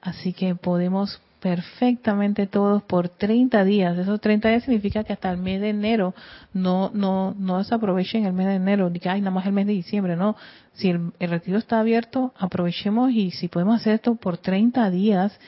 así 0.00 0.32
que 0.32 0.54
podemos 0.54 1.20
perfectamente 1.40 2.46
todos 2.46 2.82
por 2.82 3.08
30 3.08 3.64
días. 3.64 3.96
Esos 3.96 4.20
30 4.20 4.48
días 4.48 4.62
significa 4.64 5.04
que 5.04 5.12
hasta 5.12 5.30
el 5.30 5.38
mes 5.38 5.60
de 5.60 5.70
enero 5.70 6.14
no 6.52 6.90
no 6.92 7.34
no 7.38 7.58
desaprovechen 7.58 8.26
el 8.26 8.32
mes 8.32 8.46
de 8.46 8.54
enero, 8.56 8.90
ni 8.90 8.98
que 8.98 9.08
nada 9.08 9.30
más 9.30 9.46
el 9.46 9.52
mes 9.52 9.66
de 9.66 9.72
diciembre, 9.72 10.16
no. 10.16 10.36
Si 10.72 10.90
el 10.90 11.12
retiro 11.18 11.58
está 11.58 11.80
abierto, 11.80 12.32
aprovechemos 12.38 13.10
y 13.12 13.30
si 13.30 13.48
podemos 13.48 13.80
hacer 13.80 13.94
esto 13.94 14.14
por 14.14 14.38
30 14.38 14.90
días, 14.90 15.38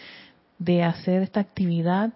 de 0.65 0.83
hacer 0.85 1.23
esta 1.23 1.41
actividad, 1.41 2.13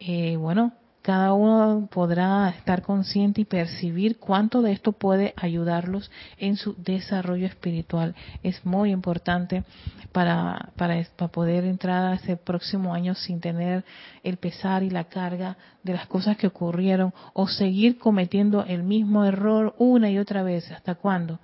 eh, 0.00 0.36
bueno, 0.36 0.72
cada 1.04 1.34
uno 1.34 1.86
podrá 1.92 2.48
estar 2.48 2.80
consciente 2.80 3.42
y 3.42 3.44
percibir 3.44 4.18
cuánto 4.18 4.62
de 4.62 4.72
esto 4.72 4.92
puede 4.92 5.34
ayudarlos 5.36 6.10
en 6.38 6.56
su 6.56 6.74
desarrollo 6.78 7.46
espiritual. 7.46 8.14
Es 8.42 8.64
muy 8.64 8.90
importante 8.90 9.64
para, 10.12 10.70
para, 10.76 11.04
para, 11.14 11.28
poder 11.30 11.64
entrar 11.64 12.06
a 12.06 12.14
ese 12.14 12.38
próximo 12.38 12.94
año 12.94 13.14
sin 13.14 13.38
tener 13.38 13.84
el 14.22 14.38
pesar 14.38 14.82
y 14.82 14.88
la 14.88 15.04
carga 15.04 15.58
de 15.82 15.92
las 15.92 16.06
cosas 16.06 16.38
que 16.38 16.46
ocurrieron 16.46 17.12
o 17.34 17.48
seguir 17.48 17.98
cometiendo 17.98 18.64
el 18.64 18.82
mismo 18.82 19.26
error 19.26 19.74
una 19.76 20.10
y 20.10 20.16
otra 20.16 20.42
vez. 20.42 20.70
¿Hasta 20.70 20.94
cuándo? 20.94 21.38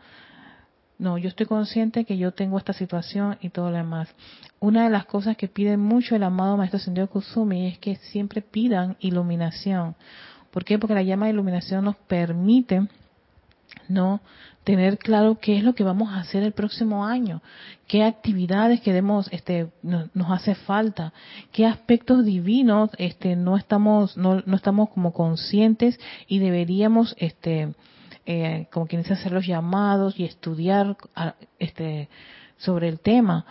No, 1.01 1.17
yo 1.17 1.31
estoy 1.31 1.47
consciente 1.47 2.05
que 2.05 2.19
yo 2.19 2.33
tengo 2.33 2.59
esta 2.59 2.75
situación 2.75 3.39
y 3.41 3.49
todo 3.49 3.71
lo 3.71 3.79
demás. 3.79 4.15
Una 4.59 4.85
de 4.85 4.91
las 4.91 5.07
cosas 5.07 5.35
que 5.35 5.49
pide 5.49 5.79
mucho 5.79 6.15
el 6.15 6.23
amado 6.23 6.59
Maestro 6.59 6.79
Sendido 6.79 7.09
Kusumi 7.09 7.69
es 7.69 7.79
que 7.79 7.97
siempre 7.97 8.43
pidan 8.43 8.99
iluminación. 9.01 9.97
¿Por 10.51 10.63
qué? 10.63 10.79
Porque 10.79 10.95
la 10.95 11.03
llama 11.03 11.25
de 11.25 11.33
iluminación 11.33 11.87
nos 11.87 11.97
permite 11.97 12.87
no 13.89 14.21
tener 14.63 14.99
claro 14.99 15.39
qué 15.41 15.57
es 15.57 15.65
lo 15.65 15.75
que 15.75 15.85
vamos 15.85 16.11
a 16.11 16.21
hacer 16.21 16.43
el 16.43 16.53
próximo 16.53 17.07
año, 17.07 17.41
qué 17.87 18.05
actividades 18.05 18.83
queremos, 18.83 19.27
este, 19.33 19.69
nos, 19.83 20.15
nos 20.15 20.31
hace 20.31 20.55
falta, 20.55 21.15
qué 21.51 21.65
aspectos 21.65 22.27
divinos, 22.27 22.91
este, 22.99 23.37
no 23.37 23.57
estamos, 23.57 24.19
no, 24.19 24.43
no 24.45 24.55
estamos 24.55 24.91
como 24.91 25.15
conscientes 25.15 25.99
y 26.29 26.41
deberíamos, 26.41 27.17
este, 27.19 27.73
eh, 28.27 28.67
como 28.73 28.87
quien 28.87 29.03
dice, 29.03 29.15
hacer 29.15 29.33
los 29.33 29.47
llamados 29.47 30.19
y 30.19 30.25
estudiar 30.25 30.97
este, 31.59 32.09
sobre 32.57 32.89
el 32.89 33.01
tema. 33.01 33.45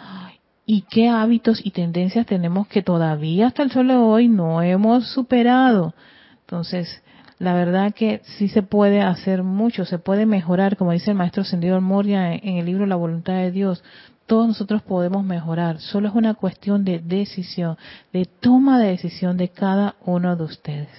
¿Y 0.65 0.81
qué 0.83 1.09
hábitos 1.09 1.65
y 1.65 1.71
tendencias 1.71 2.25
tenemos 2.25 2.67
que 2.67 2.83
todavía 2.83 3.47
hasta 3.47 3.63
el 3.63 3.71
sol 3.71 3.87
de 3.87 3.95
hoy 3.95 4.27
no 4.27 4.61
hemos 4.61 5.07
superado? 5.07 5.95
Entonces, 6.41 7.01
la 7.39 7.53
verdad 7.53 7.93
que 7.93 8.21
sí 8.37 8.49
se 8.49 8.63
puede 8.63 9.01
hacer 9.01 9.43
mucho, 9.43 9.85
se 9.85 9.97
puede 9.97 10.25
mejorar, 10.25 10.77
como 10.77 10.91
dice 10.91 11.11
el 11.11 11.17
maestro 11.17 11.43
Sendido 11.43 11.79
Moria 11.79 12.35
en 12.35 12.57
el 12.57 12.65
libro 12.65 12.85
La 12.85 12.97
voluntad 12.97 13.33
de 13.33 13.51
Dios. 13.51 13.83
Todos 14.27 14.47
nosotros 14.47 14.81
podemos 14.83 15.23
mejorar, 15.23 15.79
solo 15.79 16.09
es 16.09 16.15
una 16.15 16.35
cuestión 16.35 16.83
de 16.83 16.99
decisión, 16.99 17.77
de 18.13 18.25
toma 18.25 18.77
de 18.77 18.89
decisión 18.89 19.37
de 19.37 19.49
cada 19.49 19.95
uno 20.05 20.35
de 20.35 20.43
ustedes. 20.43 20.89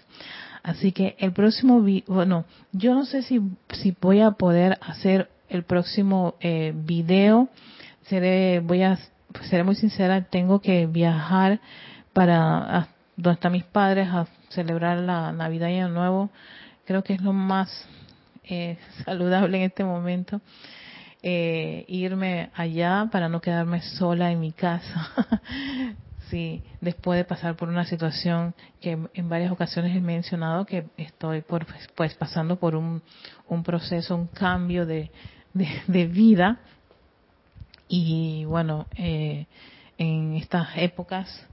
Así 0.62 0.92
que 0.92 1.16
el 1.18 1.32
próximo, 1.32 1.84
bueno, 2.06 2.44
yo 2.72 2.94
no 2.94 3.04
sé 3.04 3.22
si, 3.22 3.40
si 3.72 3.96
voy 4.00 4.20
a 4.20 4.32
poder 4.32 4.78
hacer 4.82 5.30
el 5.48 5.64
próximo 5.64 6.34
eh, 6.40 6.72
video. 6.74 7.48
Seré, 8.02 8.60
voy 8.60 8.82
a, 8.82 8.98
seré 9.42 9.64
muy 9.64 9.74
sincera, 9.74 10.22
tengo 10.22 10.60
que 10.60 10.86
viajar 10.86 11.60
para 12.12 12.88
donde 13.16 13.34
están 13.34 13.52
mis 13.52 13.64
padres 13.64 14.08
a 14.08 14.26
celebrar 14.50 14.98
la 14.98 15.32
Navidad 15.32 15.68
y 15.68 15.74
Año 15.74 15.88
Nuevo. 15.88 16.30
Creo 16.84 17.02
que 17.02 17.14
es 17.14 17.22
lo 17.22 17.32
más 17.32 17.86
eh, 18.44 18.78
saludable 19.04 19.58
en 19.58 19.64
este 19.64 19.84
momento. 19.84 20.40
Eh, 21.22 21.84
irme 21.88 22.50
allá 22.54 23.08
para 23.12 23.28
no 23.28 23.40
quedarme 23.40 23.82
sola 23.82 24.32
en 24.32 24.40
mi 24.40 24.52
casa. 24.52 25.10
Sí, 26.30 26.62
después 26.80 27.18
de 27.18 27.24
pasar 27.24 27.56
por 27.56 27.68
una 27.68 27.84
situación 27.84 28.54
que 28.80 28.96
en 29.14 29.28
varias 29.28 29.50
ocasiones 29.50 29.96
he 29.96 30.00
mencionado 30.00 30.64
que 30.64 30.86
estoy 30.96 31.40
por, 31.42 31.66
pues 31.96 32.14
pasando 32.14 32.54
por 32.54 32.76
un, 32.76 33.02
un 33.48 33.62
proceso, 33.64 34.14
un 34.14 34.28
cambio 34.28 34.86
de, 34.86 35.10
de, 35.52 36.06
vida 36.06 36.60
y 37.88 38.44
bueno, 38.44 38.86
eh, 38.94 39.46
en 39.98 40.34
estas 40.34 40.68
épocas 40.76 41.48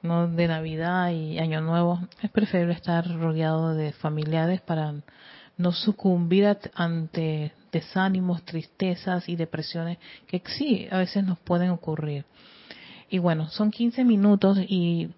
no 0.00 0.28
de 0.28 0.48
Navidad 0.48 1.10
y 1.10 1.38
Año 1.38 1.60
Nuevo, 1.60 2.00
es 2.22 2.30
preferible 2.30 2.72
estar 2.72 3.06
rodeado 3.18 3.74
de 3.74 3.92
familiares 3.92 4.62
para 4.62 4.94
no 5.58 5.72
sucumbir 5.72 6.56
ante 6.74 7.52
desánimos, 7.70 8.44
tristezas 8.44 9.28
y 9.28 9.36
depresiones 9.36 9.98
que 10.26 10.42
sí, 10.46 10.88
a 10.90 10.98
veces 10.98 11.22
nos 11.22 11.38
pueden 11.38 11.68
ocurrir. 11.68 12.24
Y 13.08 13.18
bueno, 13.18 13.48
son 13.48 13.70
15 13.70 14.04
minutos 14.04 14.58
y 14.58 15.10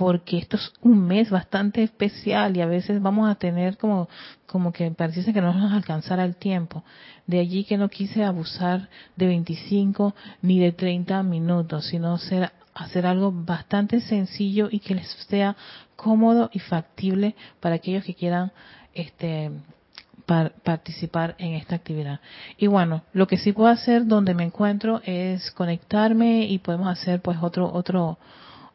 porque 0.00 0.38
esto 0.38 0.56
es 0.56 0.72
un 0.80 1.06
mes 1.06 1.28
bastante 1.28 1.82
especial 1.82 2.56
y 2.56 2.62
a 2.62 2.66
veces 2.66 3.02
vamos 3.02 3.30
a 3.30 3.34
tener 3.34 3.76
como, 3.76 4.08
como 4.46 4.72
que 4.72 4.90
parece 4.92 5.34
que 5.34 5.42
no 5.42 5.52
nos 5.52 5.72
alcanzará 5.74 6.24
el 6.24 6.36
tiempo. 6.36 6.82
De 7.26 7.38
allí 7.38 7.64
que 7.64 7.76
no 7.76 7.90
quise 7.90 8.24
abusar 8.24 8.88
de 9.16 9.26
25 9.26 10.14
ni 10.40 10.58
de 10.58 10.72
30 10.72 11.22
minutos, 11.22 11.84
sino 11.88 12.14
hacer, 12.14 12.50
hacer 12.72 13.04
algo 13.04 13.30
bastante 13.30 14.00
sencillo 14.00 14.68
y 14.70 14.78
que 14.78 14.94
les 14.94 15.06
sea 15.28 15.54
cómodo 15.96 16.48
y 16.50 16.60
factible 16.60 17.34
para 17.60 17.74
aquellos 17.74 18.02
que 18.02 18.14
quieran 18.14 18.52
este 18.94 19.50
participar 20.62 21.34
en 21.38 21.54
esta 21.54 21.74
actividad. 21.74 22.20
Y 22.56 22.66
bueno, 22.66 23.02
lo 23.12 23.26
que 23.26 23.36
sí 23.36 23.52
puedo 23.52 23.68
hacer 23.68 24.06
donde 24.06 24.34
me 24.34 24.44
encuentro 24.44 25.00
es 25.04 25.50
conectarme 25.50 26.44
y 26.44 26.58
podemos 26.58 26.88
hacer 26.88 27.20
pues 27.20 27.38
otro 27.40 27.70
otro 27.72 28.18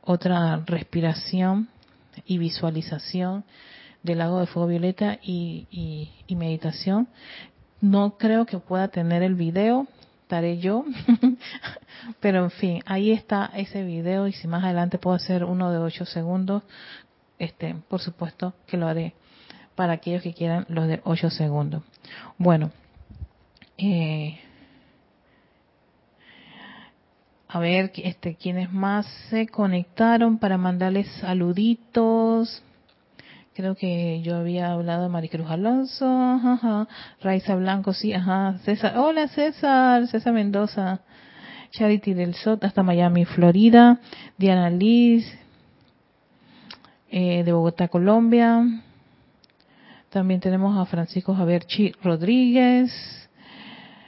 otra 0.02 0.62
respiración 0.66 1.70
y 2.26 2.38
visualización 2.38 3.44
del 4.04 4.20
lago 4.20 4.40
de 4.40 4.48
fuego 4.48 4.68
violeta 4.68 5.18
y, 5.22 6.12
meditación. 6.30 7.08
No 7.82 8.18
creo 8.18 8.46
que 8.46 8.60
pueda 8.60 8.88
tener 8.90 9.24
el 9.24 9.36
video, 9.36 9.88
estaré 10.22 10.60
yo, 10.60 10.86
pero 12.20 12.44
en 12.44 12.52
fin, 12.52 12.82
ahí 12.86 13.12
está 13.12 13.52
ese 13.56 13.84
video 13.84 14.28
y 14.28 14.34
si 14.34 14.48
más 14.48 14.64
adelante 14.64 14.98
puedo 14.98 15.16
hacer 15.16 15.44
uno 15.44 15.72
de 15.72 15.80
ocho 15.80 16.06
segundos, 16.06 16.64
este, 17.40 17.76
por 17.90 18.00
supuesto 18.00 18.54
que 18.68 18.78
lo 18.78 18.88
haré 18.88 19.14
para 19.76 19.94
aquellos 19.94 20.24
que 20.24 20.34
quieran 20.34 20.66
los 20.70 20.88
de 20.88 21.02
ocho 21.04 21.30
segundos. 21.30 21.84
Bueno, 22.38 22.72
eh, 23.78 24.40
a 27.48 27.60
ver 27.60 27.92
este 27.98 28.36
quienes 28.36 28.72
más 28.72 29.06
se 29.30 29.48
conectaron 29.48 30.38
para 30.40 30.58
mandarles 30.58 31.08
saluditos. 31.20 32.64
Creo 33.54 33.76
que 33.76 34.22
yo 34.22 34.36
había 34.36 34.74
hablado 34.74 35.04
de 35.04 35.10
Maricruz 35.10 35.50
Alonso 35.50 36.06
Raiza 37.22 37.56
Blanco 37.56 37.94
sí 37.94 38.12
ajá. 38.12 38.58
César 38.66 38.98
hola 38.98 39.28
César 39.30 40.08
César 40.08 40.34
Mendoza. 40.34 41.02
Charity 41.72 42.14
del 42.14 42.36
Sot 42.36 42.64
hasta 42.64 42.84
Miami 42.84 43.26
Florida. 43.26 44.00
Diana 44.38 44.70
Liz 44.70 45.26
eh, 47.10 47.44
de 47.44 47.52
Bogotá 47.52 47.88
Colombia 47.90 48.85
también 50.16 50.40
tenemos 50.40 50.78
a 50.78 50.86
Francisco 50.86 51.36
Javier 51.36 51.66
Chi 51.66 51.92
Rodríguez 52.02 52.90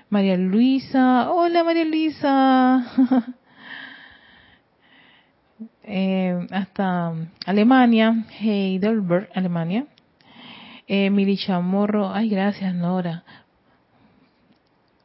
María 0.09 0.37
Luisa, 0.37 1.29
hola 1.33 1.65
María 1.65 1.83
Luisa, 1.83 2.85
eh, 5.83 6.47
hasta 6.49 7.13
Alemania, 7.45 8.23
Heidelberg, 8.39 9.27
Alemania. 9.35 9.85
Eh, 10.87 11.09
Mili 11.09 11.35
Chamorro, 11.35 12.09
ay 12.13 12.29
gracias 12.29 12.73
Nora 12.73 13.25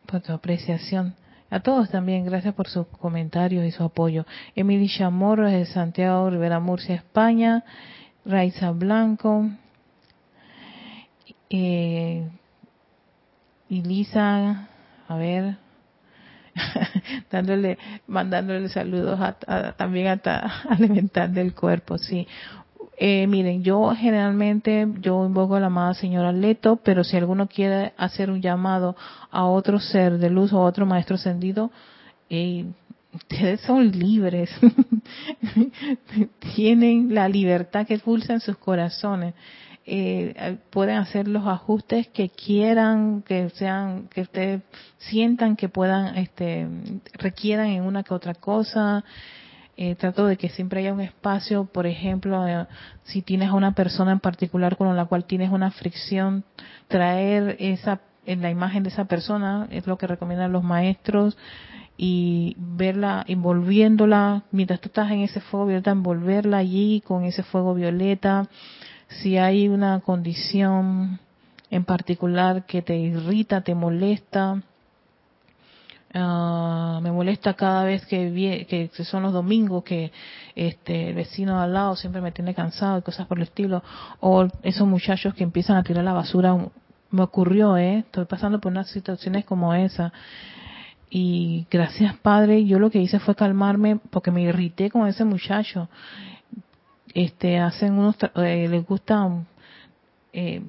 por 0.06 0.20
tu 0.20 0.32
apreciación. 0.32 1.16
A 1.50 1.58
todos 1.58 1.90
también, 1.90 2.24
gracias 2.26 2.54
por 2.54 2.68
sus 2.68 2.86
comentarios 2.86 3.64
y 3.64 3.72
su 3.72 3.82
apoyo. 3.82 4.24
Emily 4.54 4.88
Chamorro 4.88 5.50
de 5.50 5.66
Santiago 5.66 6.30
Rivera 6.30 6.60
Murcia, 6.60 6.94
España. 6.94 7.64
Raiza 8.24 8.70
Blanco. 8.70 9.50
Eh, 11.54 12.26
Elisa 13.68 14.68
a 15.06 15.16
ver, 15.16 15.56
dándole, 17.30 17.76
mandándole 18.06 18.70
saludos 18.70 19.20
a, 19.20 19.72
también 19.72 20.06
a, 20.24 20.62
al 20.70 21.34
del 21.34 21.54
cuerpo, 21.54 21.98
sí. 21.98 22.26
Eh, 22.96 23.26
miren, 23.26 23.62
yo 23.62 23.92
generalmente, 23.94 24.86
yo 25.00 25.26
invoco 25.26 25.56
a 25.56 25.60
la 25.60 25.66
amada 25.66 25.92
señora 25.92 26.32
Leto, 26.32 26.76
pero 26.76 27.04
si 27.04 27.16
alguno 27.16 27.48
quiere 27.48 27.92
hacer 27.98 28.30
un 28.30 28.40
llamado 28.40 28.96
a 29.30 29.44
otro 29.44 29.78
ser 29.78 30.18
de 30.18 30.30
luz 30.30 30.52
o 30.52 30.58
a 30.58 30.64
otro 30.64 30.86
maestro 30.86 31.16
ascendido, 31.16 31.70
eh, 32.30 32.64
ustedes 33.12 33.60
son 33.62 33.90
libres, 33.90 34.50
tienen 36.54 37.14
la 37.14 37.28
libertad 37.28 37.86
que 37.86 37.98
pulsa 37.98 38.34
en 38.34 38.40
sus 38.40 38.56
corazones 38.56 39.34
eh, 39.84 40.58
pueden 40.70 40.96
hacer 40.96 41.28
los 41.28 41.46
ajustes 41.46 42.08
que 42.08 42.28
quieran, 42.28 43.22
que 43.22 43.50
sean, 43.50 44.08
que 44.08 44.22
ustedes 44.22 44.62
sientan 44.98 45.56
que 45.56 45.68
puedan, 45.68 46.16
este, 46.16 46.68
requieran 47.14 47.66
en 47.66 47.82
una 47.82 48.02
que 48.02 48.14
otra 48.14 48.34
cosa. 48.34 49.04
Eh, 49.76 49.94
trato 49.94 50.26
de 50.26 50.36
que 50.36 50.50
siempre 50.50 50.80
haya 50.80 50.92
un 50.92 51.00
espacio, 51.00 51.64
por 51.64 51.86
ejemplo, 51.86 52.46
eh, 52.46 52.66
si 53.04 53.22
tienes 53.22 53.48
a 53.48 53.54
una 53.54 53.74
persona 53.74 54.12
en 54.12 54.20
particular 54.20 54.76
con 54.76 54.94
la 54.94 55.06
cual 55.06 55.24
tienes 55.24 55.50
una 55.50 55.70
fricción, 55.70 56.44
traer 56.88 57.56
esa 57.58 58.00
en 58.24 58.42
la 58.42 58.50
imagen 58.50 58.82
de 58.84 58.90
esa 58.90 59.06
persona, 59.06 59.66
es 59.70 59.86
lo 59.86 59.98
que 59.98 60.06
recomiendan 60.06 60.52
los 60.52 60.62
maestros, 60.62 61.36
y 61.96 62.56
verla 62.58 63.24
envolviéndola, 63.26 64.44
mientras 64.50 64.80
tú 64.80 64.88
estás 64.88 65.10
en 65.10 65.20
ese 65.20 65.40
fuego 65.40 65.66
violeta, 65.66 65.90
envolverla 65.90 66.58
allí 66.58 67.02
con 67.04 67.24
ese 67.24 67.42
fuego 67.42 67.74
violeta, 67.74 68.48
si 69.20 69.38
hay 69.38 69.68
una 69.68 70.00
condición 70.00 71.18
en 71.70 71.84
particular 71.84 72.66
que 72.66 72.82
te 72.82 72.96
irrita, 72.96 73.62
te 73.62 73.74
molesta, 73.74 74.62
ah, 76.14 77.00
me 77.02 77.10
molesta 77.10 77.54
cada 77.54 77.84
vez 77.84 78.04
que, 78.06 78.90
son 79.04 79.22
los 79.22 79.32
domingos 79.32 79.82
que 79.82 80.12
este 80.54 81.08
el 81.08 81.14
vecino 81.14 81.60
al 81.60 81.72
lado 81.72 81.96
siempre 81.96 82.20
me 82.20 82.32
tiene 82.32 82.54
cansado 82.54 82.98
y 82.98 83.02
cosas 83.02 83.26
por 83.26 83.38
el 83.38 83.44
estilo 83.44 83.82
o 84.20 84.46
esos 84.62 84.86
muchachos 84.86 85.34
que 85.34 85.44
empiezan 85.44 85.76
a 85.76 85.82
tirar 85.82 86.04
la 86.04 86.12
basura 86.12 86.56
me 87.10 87.22
ocurrió 87.22 87.76
eh 87.78 88.00
estoy 88.00 88.26
pasando 88.26 88.60
por 88.60 88.72
unas 88.72 88.88
situaciones 88.88 89.44
como 89.44 89.74
esa. 89.74 90.12
Y 91.14 91.66
gracias 91.70 92.16
padre 92.16 92.64
yo 92.64 92.78
lo 92.78 92.90
que 92.90 93.00
hice 93.00 93.18
fue 93.18 93.34
calmarme 93.34 93.98
porque 94.10 94.30
me 94.30 94.42
irrité 94.42 94.90
con 94.90 95.06
ese 95.06 95.24
muchacho 95.24 95.88
este 97.14 97.58
hacen 97.58 97.94
unos 97.94 98.16
eh, 98.36 98.68
les 98.68 98.86
gusta 98.86 99.28
eh, 100.32 100.62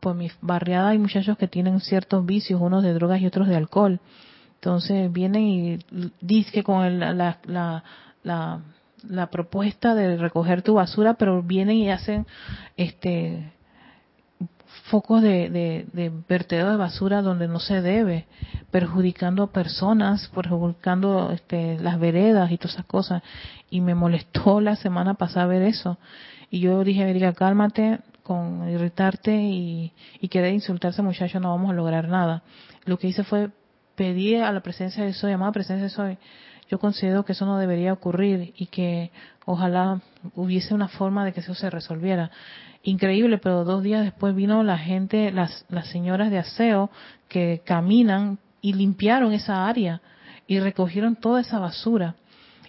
por 0.00 0.14
mi 0.14 0.30
barriada 0.40 0.90
hay 0.90 0.98
muchachos 0.98 1.36
que 1.36 1.48
tienen 1.48 1.80
ciertos 1.80 2.24
vicios 2.24 2.60
unos 2.60 2.82
de 2.82 2.94
drogas 2.94 3.20
y 3.20 3.26
otros 3.26 3.48
de 3.48 3.56
alcohol. 3.56 4.00
Entonces 4.54 5.12
vienen 5.12 5.42
y 5.42 5.78
dicen 6.20 6.62
con 6.62 6.98
la, 6.98 7.12
la, 7.12 7.84
la, 8.22 8.60
la, 9.08 9.26
propuesta 9.30 9.94
de 9.94 10.16
recoger 10.16 10.62
tu 10.62 10.74
basura 10.74 11.14
pero 11.14 11.42
vienen 11.42 11.76
y 11.76 11.90
hacen 11.90 12.26
este 12.76 13.52
focos 14.90 15.22
de, 15.22 15.50
de, 15.50 15.86
de 15.92 16.12
vertedero 16.28 16.70
de 16.70 16.76
basura 16.76 17.22
donde 17.22 17.48
no 17.48 17.60
se 17.60 17.80
debe, 17.80 18.26
perjudicando 18.70 19.44
a 19.44 19.52
personas, 19.52 20.28
perjudicando 20.34 21.30
este, 21.32 21.78
las 21.80 21.98
veredas 21.98 22.50
y 22.50 22.56
todas 22.56 22.74
esas 22.74 22.86
cosas. 22.86 23.22
Y 23.70 23.80
me 23.80 23.94
molestó 23.94 24.60
la 24.60 24.76
semana 24.76 25.14
pasada 25.14 25.46
ver 25.46 25.62
eso. 25.62 25.98
Y 26.50 26.60
yo 26.60 26.82
dije, 26.84 27.08
Erika, 27.08 27.32
cálmate 27.32 28.00
con 28.22 28.68
irritarte 28.68 29.34
y, 29.34 29.92
y 30.20 30.28
querer 30.28 30.52
insultarse 30.52 31.02
muchacho, 31.02 31.40
no 31.40 31.50
vamos 31.50 31.70
a 31.70 31.74
lograr 31.74 32.08
nada. 32.08 32.42
Lo 32.84 32.98
que 32.98 33.08
hice 33.08 33.24
fue 33.24 33.50
pedir 33.96 34.42
a 34.42 34.52
la 34.52 34.60
presencia 34.60 35.04
de 35.04 35.12
Soy, 35.12 35.32
amada 35.32 35.52
presencia 35.52 35.84
de 35.84 35.90
Soy, 35.90 36.18
yo 36.70 36.78
considero 36.78 37.24
que 37.24 37.32
eso 37.32 37.46
no 37.46 37.58
debería 37.58 37.92
ocurrir 37.92 38.54
y 38.56 38.66
que 38.66 39.10
ojalá 39.44 40.00
hubiese 40.36 40.72
una 40.72 40.88
forma 40.88 41.24
de 41.24 41.32
que 41.32 41.40
eso 41.40 41.54
se 41.54 41.68
resolviera 41.68 42.30
increíble, 42.82 43.38
pero 43.38 43.64
dos 43.64 43.82
días 43.82 44.04
después 44.04 44.34
vino 44.34 44.62
la 44.62 44.78
gente, 44.78 45.32
las, 45.32 45.66
las 45.68 45.88
señoras 45.88 46.30
de 46.30 46.38
aseo 46.38 46.90
que 47.28 47.62
caminan 47.64 48.38
y 48.62 48.74
limpiaron 48.74 49.32
esa 49.32 49.66
área 49.66 50.00
y 50.46 50.60
recogieron 50.60 51.16
toda 51.16 51.40
esa 51.40 51.58
basura. 51.58 52.14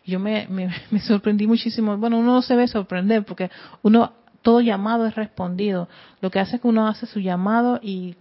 Yo 0.05 0.19
me, 0.19 0.47
me, 0.49 0.99
sorprendí 1.01 1.45
muchísimo. 1.45 1.95
Bueno, 1.97 2.17
uno 2.17 2.33
no 2.33 2.41
se 2.41 2.55
ve 2.55 2.67
sorprender 2.67 3.23
porque 3.23 3.51
uno, 3.83 4.13
todo 4.41 4.61
llamado 4.61 5.05
es 5.05 5.13
respondido. 5.13 5.87
Lo 6.21 6.31
que 6.31 6.39
hace 6.39 6.55
es 6.55 6.61
que 6.61 6.67
uno 6.67 6.87
hace 6.87 7.05
su 7.05 7.19
llamado 7.19 7.79
y 7.83 8.15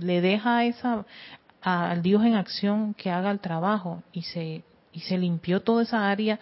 le 0.00 0.20
deja 0.20 0.64
esa, 0.64 1.04
al 1.62 2.00
Dios 2.00 2.24
en 2.24 2.34
acción 2.34 2.94
que 2.94 3.10
haga 3.10 3.30
el 3.30 3.40
trabajo 3.40 4.02
y 4.12 4.22
se, 4.22 4.62
y 4.92 5.00
se 5.00 5.18
limpió 5.18 5.60
toda 5.60 5.82
esa 5.82 6.08
área 6.08 6.38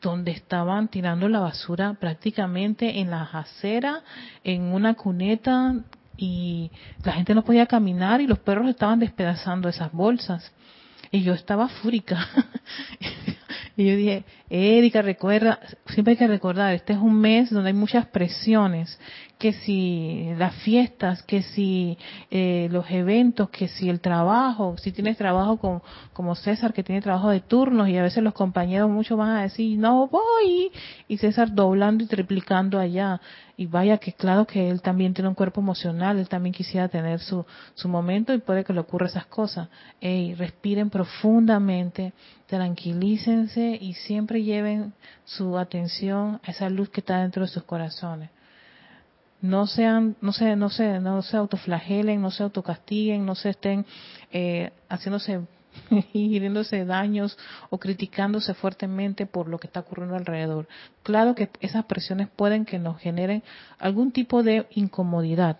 donde 0.00 0.30
estaban 0.30 0.88
tirando 0.88 1.28
la 1.28 1.40
basura 1.40 1.94
prácticamente 1.94 3.00
en 3.00 3.10
las 3.10 3.34
aceras, 3.34 4.02
en 4.42 4.62
una 4.62 4.94
cuneta 4.94 5.74
y 6.16 6.70
la 7.02 7.12
gente 7.12 7.34
no 7.34 7.44
podía 7.44 7.66
caminar 7.66 8.20
y 8.20 8.26
los 8.26 8.38
perros 8.38 8.68
estaban 8.68 9.00
despedazando 9.00 9.68
esas 9.68 9.92
bolsas. 9.92 10.52
Y 11.10 11.22
yo 11.22 11.34
estaba 11.34 11.68
fúrica. 11.68 12.28
y 13.76 13.86
yo 13.86 13.96
dije, 13.96 14.24
Erika, 14.50 15.02
recuerda, 15.02 15.58
siempre 15.86 16.12
hay 16.12 16.18
que 16.18 16.28
recordar, 16.28 16.74
este 16.74 16.92
es 16.92 16.98
un 16.98 17.20
mes 17.20 17.50
donde 17.50 17.68
hay 17.68 17.74
muchas 17.74 18.06
presiones, 18.06 18.98
que 19.38 19.52
si 19.52 20.30
las 20.38 20.54
fiestas, 20.62 21.22
que 21.22 21.42
si 21.42 21.98
eh, 22.30 22.68
los 22.70 22.90
eventos, 22.90 23.50
que 23.50 23.68
si 23.68 23.90
el 23.90 24.00
trabajo, 24.00 24.76
si 24.78 24.92
tienes 24.92 25.18
trabajo 25.18 25.58
con, 25.58 25.82
como 26.12 26.34
César 26.34 26.72
que 26.72 26.82
tiene 26.82 27.02
trabajo 27.02 27.30
de 27.30 27.40
turnos 27.40 27.88
y 27.88 27.98
a 27.98 28.02
veces 28.02 28.22
los 28.22 28.32
compañeros 28.32 28.88
muchos 28.88 29.18
van 29.18 29.30
a 29.30 29.42
decir 29.42 29.78
no 29.78 30.06
voy 30.06 30.70
y 31.08 31.18
César 31.18 31.52
doblando 31.52 32.04
y 32.04 32.06
triplicando 32.06 32.78
allá 32.78 33.20
y 33.56 33.66
vaya 33.66 33.98
que 33.98 34.12
claro 34.12 34.46
que 34.46 34.70
él 34.70 34.82
también 34.82 35.14
tiene 35.14 35.28
un 35.28 35.34
cuerpo 35.34 35.60
emocional, 35.60 36.18
él 36.18 36.28
también 36.28 36.52
quisiera 36.52 36.88
tener 36.88 37.20
su, 37.20 37.44
su 37.74 37.88
momento 37.88 38.32
y 38.32 38.38
puede 38.38 38.64
que 38.64 38.72
le 38.72 38.80
ocurra 38.80 39.06
esas 39.06 39.26
cosas. 39.26 39.68
Ey, 40.00 40.34
respiren 40.34 40.90
profundamente, 40.90 42.12
tranquilícense 42.54 43.78
y 43.80 43.94
siempre 43.94 44.42
lleven 44.42 44.94
su 45.24 45.58
atención 45.58 46.40
a 46.44 46.50
esa 46.52 46.68
luz 46.70 46.88
que 46.90 47.00
está 47.00 47.20
dentro 47.20 47.42
de 47.42 47.48
sus 47.48 47.64
corazones 47.64 48.30
no 49.44 49.66
sean, 49.66 50.16
no 50.22 50.32
se, 50.32 50.56
no 50.56 50.70
se, 50.70 51.00
no 51.00 51.20
se 51.20 51.36
autoflagelen, 51.36 52.22
no 52.22 52.30
se 52.30 52.42
autocastiguen, 52.42 53.26
no 53.26 53.34
se 53.34 53.50
estén 53.50 53.84
eh, 54.32 54.70
haciéndose 54.88 55.42
hiriéndose 56.14 56.86
daños 56.86 57.36
o 57.68 57.76
criticándose 57.76 58.54
fuertemente 58.54 59.26
por 59.26 59.48
lo 59.48 59.58
que 59.58 59.66
está 59.66 59.80
ocurriendo 59.80 60.16
alrededor. 60.16 60.66
Claro 61.02 61.34
que 61.34 61.50
esas 61.60 61.84
presiones 61.84 62.28
pueden 62.34 62.64
que 62.64 62.78
nos 62.78 62.98
generen 62.98 63.42
algún 63.78 64.12
tipo 64.12 64.42
de 64.42 64.66
incomodidad, 64.70 65.58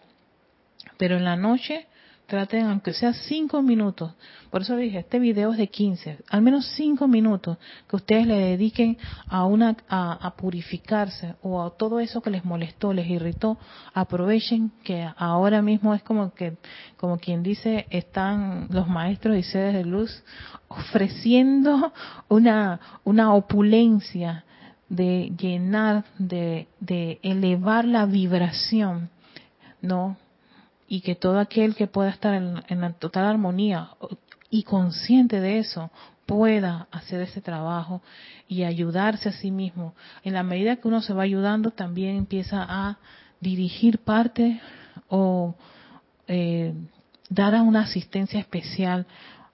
pero 0.96 1.18
en 1.18 1.24
la 1.24 1.36
noche 1.36 1.86
traten, 2.26 2.66
aunque 2.66 2.92
sea 2.92 3.12
cinco 3.12 3.62
minutos, 3.62 4.12
por 4.50 4.62
eso 4.62 4.76
dije, 4.76 5.00
este 5.00 5.18
video 5.18 5.52
es 5.52 5.58
de 5.58 5.66
15, 5.68 6.18
al 6.30 6.42
menos 6.42 6.66
cinco 6.76 7.08
minutos 7.08 7.58
que 7.88 7.96
ustedes 7.96 8.26
le 8.26 8.38
dediquen 8.38 8.96
a 9.26 9.44
una, 9.46 9.76
a, 9.88 10.34
purificarse 10.36 11.34
o 11.42 11.62
a 11.62 11.76
todo 11.76 12.00
eso 12.00 12.20
que 12.22 12.30
les 12.30 12.44
molestó, 12.44 12.92
les 12.92 13.06
irritó, 13.08 13.58
aprovechen 13.92 14.70
que 14.82 15.08
ahora 15.16 15.60
mismo 15.60 15.94
es 15.94 16.02
como 16.02 16.32
que, 16.34 16.56
como 16.96 17.18
quien 17.18 17.42
dice, 17.42 17.86
están 17.90 18.68
los 18.70 18.88
maestros 18.88 19.36
y 19.36 19.42
sedes 19.42 19.74
de 19.74 19.84
luz 19.84 20.22
ofreciendo 20.68 21.92
una, 22.28 22.80
una 23.04 23.34
opulencia 23.34 24.44
de 24.88 25.32
llenar, 25.36 26.04
de, 26.18 26.68
de 26.80 27.18
elevar 27.22 27.84
la 27.84 28.06
vibración, 28.06 29.10
¿no? 29.80 30.16
Y 30.88 31.00
que 31.00 31.14
todo 31.14 31.38
aquel 31.38 31.74
que 31.74 31.86
pueda 31.86 32.10
estar 32.10 32.34
en, 32.34 32.80
la 32.80 32.92
total 32.92 33.24
armonía 33.24 33.90
y 34.50 34.62
consciente 34.64 35.40
de 35.40 35.58
eso 35.58 35.90
pueda 36.26 36.88
hacer 36.90 37.20
ese 37.20 37.40
trabajo 37.40 38.02
y 38.48 38.64
ayudarse 38.64 39.28
a 39.28 39.32
sí 39.32 39.50
mismo. 39.50 39.94
En 40.22 40.34
la 40.34 40.42
medida 40.42 40.76
que 40.76 40.88
uno 40.88 41.02
se 41.02 41.12
va 41.12 41.22
ayudando, 41.22 41.70
también 41.70 42.16
empieza 42.16 42.64
a 42.66 42.98
dirigir 43.40 43.98
parte 43.98 44.60
o 45.08 45.54
eh, 46.28 46.72
dar 47.28 47.54
una 47.60 47.82
asistencia 47.82 48.40
especial 48.40 49.06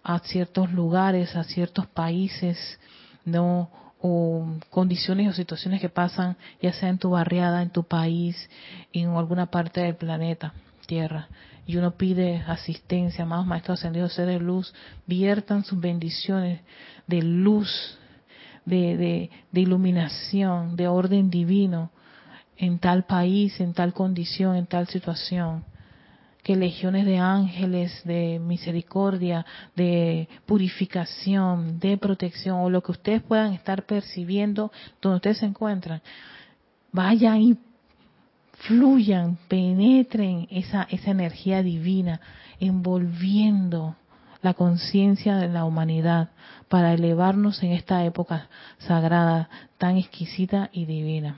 a 0.03 0.19
ciertos 0.21 0.73
lugares, 0.73 1.35
a 1.37 1.45
ciertos 1.45 1.87
países, 1.87 2.79
no 3.25 3.71
o 4.03 4.47
condiciones 4.71 5.29
o 5.29 5.33
situaciones 5.35 5.81
que 5.81 5.91
pasan, 5.91 6.37
ya 6.63 6.73
sea 6.73 6.89
en 6.89 6.99
tu 6.99 7.11
barriada, 7.11 7.61
en 7.63 7.71
tu 7.71 7.83
país, 7.83 8.49
en 8.93 9.11
alguna 9.11 9.51
parte 9.51 9.83
del 9.83 9.97
planeta 9.97 10.55
tierra. 10.91 11.29
Y 11.67 11.77
uno 11.77 11.93
pide 11.93 12.43
asistencia, 12.49 13.25
más 13.25 13.47
maestros 13.47 13.79
ascendidos, 13.79 14.13
seres 14.13 14.41
de 14.41 14.45
luz, 14.45 14.75
viertan 15.07 15.63
sus 15.63 15.79
bendiciones 15.79 16.61
de 17.07 17.23
luz, 17.23 17.97
de, 18.65 18.97
de, 18.97 19.31
de 19.53 19.61
iluminación, 19.61 20.75
de 20.75 20.89
orden 20.89 21.31
divino 21.31 21.93
en 22.57 22.81
tal 22.81 23.05
país, 23.05 23.61
en 23.61 23.73
tal 23.73 23.93
condición, 23.93 24.57
en 24.57 24.67
tal 24.67 24.89
situación. 24.89 25.65
Que 26.43 26.57
legiones 26.57 27.07
de 27.07 27.19
ángeles, 27.19 28.03
de 28.05 28.41
misericordia, 28.41 29.47
de 29.77 30.29
purificación, 30.47 31.79
de 31.79 31.99
protección, 31.99 32.59
o 32.59 32.69
lo 32.69 32.83
que 32.83 32.93
ustedes 32.93 33.23
puedan 33.23 33.53
estar 33.53 33.87
percibiendo 33.87 34.73
donde 35.01 35.17
ustedes 35.17 35.39
se 35.39 35.47
encuentran, 35.47 36.03
vayan 36.91 37.41
y 37.43 37.59
fluyan, 38.61 39.39
penetren 39.49 40.47
esa, 40.51 40.87
esa 40.91 41.11
energía 41.11 41.63
divina, 41.63 42.21
envolviendo 42.59 43.97
la 44.43 44.55
conciencia 44.55 45.37
de 45.37 45.49
la 45.49 45.65
humanidad 45.65 46.31
para 46.69 46.93
elevarnos 46.93 47.63
en 47.63 47.73
esta 47.73 48.05
época 48.05 48.49
sagrada 48.79 49.49
tan 49.79 49.97
exquisita 49.97 50.71
y 50.73 50.85
divina. 50.85 51.37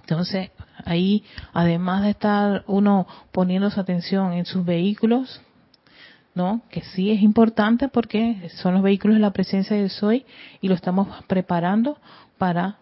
Entonces, 0.00 0.50
ahí, 0.84 1.24
además 1.52 2.02
de 2.02 2.10
estar 2.10 2.64
uno 2.66 3.06
poniendo 3.32 3.70
su 3.70 3.80
atención 3.80 4.34
en 4.34 4.44
sus 4.44 4.64
vehículos, 4.64 5.40
¿no? 6.34 6.60
Que 6.68 6.82
sí 6.82 7.10
es 7.10 7.22
importante 7.22 7.88
porque 7.88 8.50
son 8.56 8.74
los 8.74 8.82
vehículos 8.82 9.16
de 9.16 9.22
la 9.22 9.32
presencia 9.32 9.76
del 9.76 9.88
Soy 9.88 10.26
y 10.60 10.68
lo 10.68 10.74
estamos 10.74 11.08
preparando 11.26 11.96
para, 12.36 12.76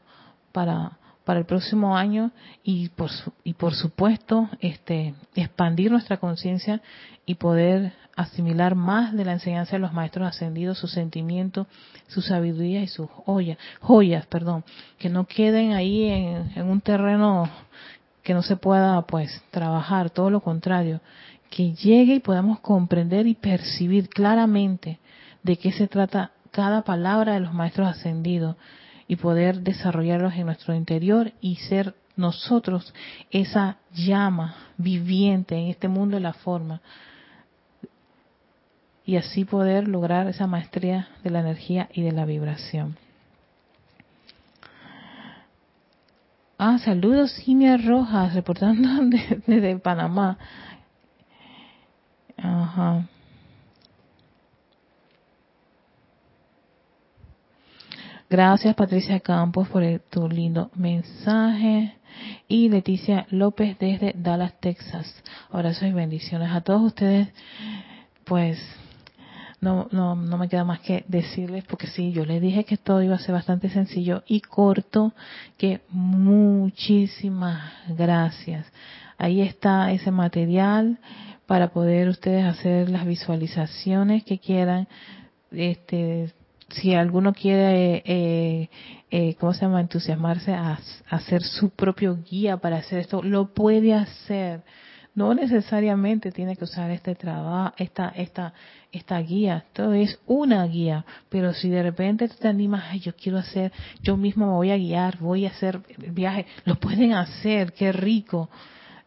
para 0.52 0.98
para 1.24 1.38
el 1.38 1.46
próximo 1.46 1.96
año 1.96 2.32
y 2.62 2.88
por, 2.90 3.10
y 3.44 3.54
por 3.54 3.74
supuesto 3.74 4.48
este, 4.60 5.14
expandir 5.34 5.90
nuestra 5.90 6.16
conciencia 6.16 6.80
y 7.26 7.36
poder 7.36 7.92
asimilar 8.16 8.74
más 8.74 9.14
de 9.14 9.24
la 9.24 9.32
enseñanza 9.32 9.72
de 9.72 9.78
los 9.78 9.92
maestros 9.92 10.28
ascendidos, 10.28 10.78
sus 10.78 10.92
sentimientos, 10.92 11.66
su 12.08 12.20
sabiduría 12.20 12.82
y 12.82 12.88
sus 12.88 13.08
joyas, 13.08 13.58
joyas, 13.80 14.26
perdón, 14.26 14.64
que 14.98 15.08
no 15.08 15.26
queden 15.26 15.72
ahí 15.72 16.04
en, 16.04 16.52
en 16.54 16.66
un 16.66 16.80
terreno 16.80 17.48
que 18.22 18.34
no 18.34 18.42
se 18.42 18.56
pueda 18.56 19.00
pues 19.02 19.42
trabajar, 19.50 20.10
todo 20.10 20.30
lo 20.30 20.40
contrario, 20.40 21.00
que 21.50 21.72
llegue 21.74 22.14
y 22.14 22.20
podamos 22.20 22.60
comprender 22.60 23.26
y 23.26 23.34
percibir 23.34 24.08
claramente 24.08 24.98
de 25.42 25.56
qué 25.56 25.72
se 25.72 25.88
trata 25.88 26.32
cada 26.50 26.82
palabra 26.82 27.34
de 27.34 27.40
los 27.40 27.52
maestros 27.52 27.88
ascendidos 27.88 28.56
y 29.08 29.16
poder 29.16 29.60
desarrollarlos 29.60 30.34
en 30.34 30.46
nuestro 30.46 30.74
interior 30.74 31.32
y 31.40 31.56
ser 31.56 31.94
nosotros 32.16 32.94
esa 33.30 33.78
llama 33.92 34.54
viviente 34.76 35.56
en 35.56 35.68
este 35.68 35.88
mundo 35.88 36.16
de 36.16 36.22
la 36.22 36.34
forma 36.34 36.80
y 39.04 39.16
así 39.16 39.44
poder 39.44 39.88
lograr 39.88 40.28
esa 40.28 40.46
maestría 40.46 41.08
de 41.24 41.30
la 41.30 41.40
energía 41.40 41.88
y 41.92 42.02
de 42.02 42.12
la 42.12 42.24
vibración. 42.24 42.96
Ah, 46.58 46.78
saludos, 46.78 47.32
Simia 47.32 47.76
Rojas, 47.76 48.34
reportando 48.34 48.88
desde 49.46 49.76
Panamá. 49.78 50.38
Ajá. 52.36 53.04
Gracias 58.32 58.74
Patricia 58.74 59.20
Campos 59.20 59.68
por 59.68 59.84
tu 60.08 60.26
lindo 60.26 60.70
mensaje. 60.74 61.92
Y 62.48 62.70
Leticia 62.70 63.26
López 63.28 63.78
desde 63.78 64.14
Dallas, 64.16 64.58
Texas. 64.58 65.22
Abrazos 65.50 65.82
y 65.82 65.92
bendiciones 65.92 66.50
a 66.50 66.62
todos 66.62 66.80
ustedes. 66.80 67.28
Pues 68.24 68.58
no, 69.60 69.86
no, 69.90 70.16
no 70.16 70.38
me 70.38 70.48
queda 70.48 70.64
más 70.64 70.80
que 70.80 71.04
decirles, 71.08 71.64
porque 71.64 71.88
sí, 71.88 72.12
yo 72.12 72.24
les 72.24 72.40
dije 72.40 72.64
que 72.64 72.78
todo 72.78 73.02
iba 73.02 73.16
a 73.16 73.18
ser 73.18 73.34
bastante 73.34 73.68
sencillo 73.68 74.22
y 74.26 74.40
corto, 74.40 75.12
que 75.58 75.82
muchísimas 75.90 77.70
gracias. 77.86 78.64
Ahí 79.18 79.42
está 79.42 79.92
ese 79.92 80.10
material 80.10 80.98
para 81.44 81.68
poder 81.68 82.08
ustedes 82.08 82.46
hacer 82.46 82.88
las 82.88 83.04
visualizaciones 83.04 84.24
que 84.24 84.38
quieran. 84.38 84.88
Este, 85.50 86.32
si 86.72 86.94
alguno 86.94 87.32
quiere, 87.32 88.02
eh, 88.04 88.70
eh, 89.10 89.34
¿cómo 89.38 89.54
se 89.54 89.62
llama?, 89.62 89.80
entusiasmarse 89.80 90.52
a, 90.52 90.78
hacer 91.10 91.42
su 91.42 91.70
propio 91.70 92.18
guía 92.22 92.56
para 92.56 92.78
hacer 92.78 93.00
esto, 93.00 93.22
lo 93.22 93.52
puede 93.52 93.94
hacer. 93.94 94.62
No 95.14 95.34
necesariamente 95.34 96.32
tiene 96.32 96.56
que 96.56 96.64
usar 96.64 96.90
este 96.90 97.14
trabajo, 97.14 97.74
esta, 97.76 98.08
esta, 98.16 98.54
esta 98.90 99.18
guía. 99.18 99.66
Todo 99.74 99.92
es 99.92 100.18
una 100.26 100.64
guía. 100.64 101.04
Pero 101.28 101.52
si 101.52 101.68
de 101.68 101.82
repente 101.82 102.26
te 102.28 102.48
animas, 102.48 102.84
Ay, 102.88 103.00
yo 103.00 103.14
quiero 103.14 103.36
hacer, 103.36 103.72
yo 104.00 104.16
mismo 104.16 104.46
me 104.46 104.52
voy 104.52 104.70
a 104.70 104.78
guiar, 104.78 105.18
voy 105.18 105.44
a 105.44 105.50
hacer 105.50 105.80
el 106.02 106.12
viaje, 106.12 106.46
lo 106.64 106.76
pueden 106.76 107.12
hacer, 107.12 107.74
qué 107.74 107.92
rico 107.92 108.48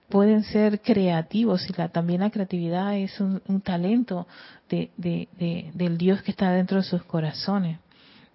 pueden 0.10 0.44
ser 0.44 0.82
creativos 0.82 1.68
y 1.70 1.74
la, 1.74 1.90
también 1.90 2.22
la 2.22 2.30
creatividad 2.30 2.96
es 2.96 3.20
un, 3.20 3.42
talento 3.62 4.28
de, 4.70 4.92
de, 4.98 5.72
del 5.74 5.98
Dios 5.98 6.22
que 6.22 6.32
está 6.32 6.52
dentro 6.52 6.78
de 6.78 6.84
sus 6.84 7.04
corazones, 7.04 7.80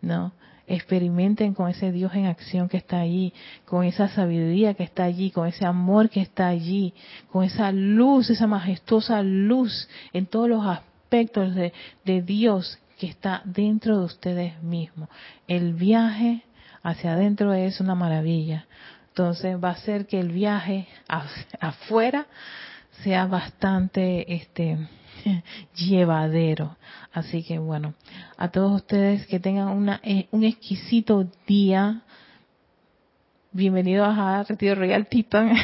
¿no? 0.01 0.33
Experimenten 0.67 1.53
con 1.55 1.69
ese 1.69 1.91
Dios 1.91 2.15
en 2.15 2.27
acción 2.27 2.69
que 2.69 2.77
está 2.77 3.01
allí, 3.01 3.33
con 3.65 3.85
esa 3.85 4.09
sabiduría 4.09 4.75
que 4.75 4.85
está 4.85 5.05
allí, 5.05 5.31
con 5.33 5.49
ese 5.49 5.67
amor 5.67 6.11
que 6.11 6.21
está 6.21 6.47
allí, 6.47 6.95
con 7.33 7.45
esa 7.45 7.73
luz, 7.73 8.31
esa 8.31 8.47
majestuosa 8.47 9.23
luz 9.23 9.89
en 10.13 10.27
todos 10.27 10.49
los 10.49 10.65
aspectos 10.65 11.55
de, 11.57 11.73
de 12.05 12.23
Dios 12.23 12.79
que 12.99 13.09
está 13.09 13.43
dentro 13.45 13.99
de 13.99 14.05
ustedes 14.05 14.63
mismos. 14.63 15.09
El 15.49 15.75
viaje 15.75 16.45
hacia 16.83 17.15
adentro 17.15 17.53
es 17.53 17.81
una 17.81 17.95
maravilla. 17.95 18.67
Entonces 19.21 19.63
va 19.63 19.69
a 19.73 19.77
ser 19.77 20.07
que 20.07 20.19
el 20.19 20.33
viaje 20.33 20.89
afuera 21.61 22.27
sea 23.03 23.27
bastante 23.27 24.33
este 24.33 24.79
llevadero. 25.77 26.79
Así 27.13 27.43
que 27.43 27.59
bueno, 27.59 27.93
a 28.39 28.49
todos 28.49 28.73
ustedes 28.73 29.27
que 29.27 29.39
tengan 29.39 29.69
una, 29.69 30.01
eh, 30.03 30.27
un 30.31 30.43
exquisito 30.43 31.29
día. 31.47 32.01
Bienvenidos 33.53 34.09
a 34.09 34.43
Retiro 34.45 34.77
Royal 34.77 35.07
Titan 35.07 35.55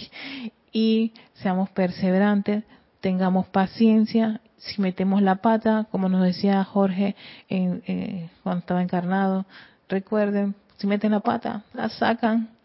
y 0.70 1.14
seamos 1.36 1.70
perseverantes, 1.70 2.64
tengamos 3.00 3.46
paciencia. 3.46 4.42
Si 4.58 4.78
metemos 4.82 5.22
la 5.22 5.36
pata, 5.36 5.86
como 5.90 6.10
nos 6.10 6.22
decía 6.22 6.62
Jorge 6.64 7.16
en, 7.48 7.82
eh, 7.86 8.28
cuando 8.42 8.60
estaba 8.60 8.82
encarnado, 8.82 9.46
recuerden, 9.88 10.54
si 10.76 10.86
meten 10.86 11.12
la 11.12 11.20
pata, 11.20 11.64
la 11.72 11.88
sacan, 11.88 12.59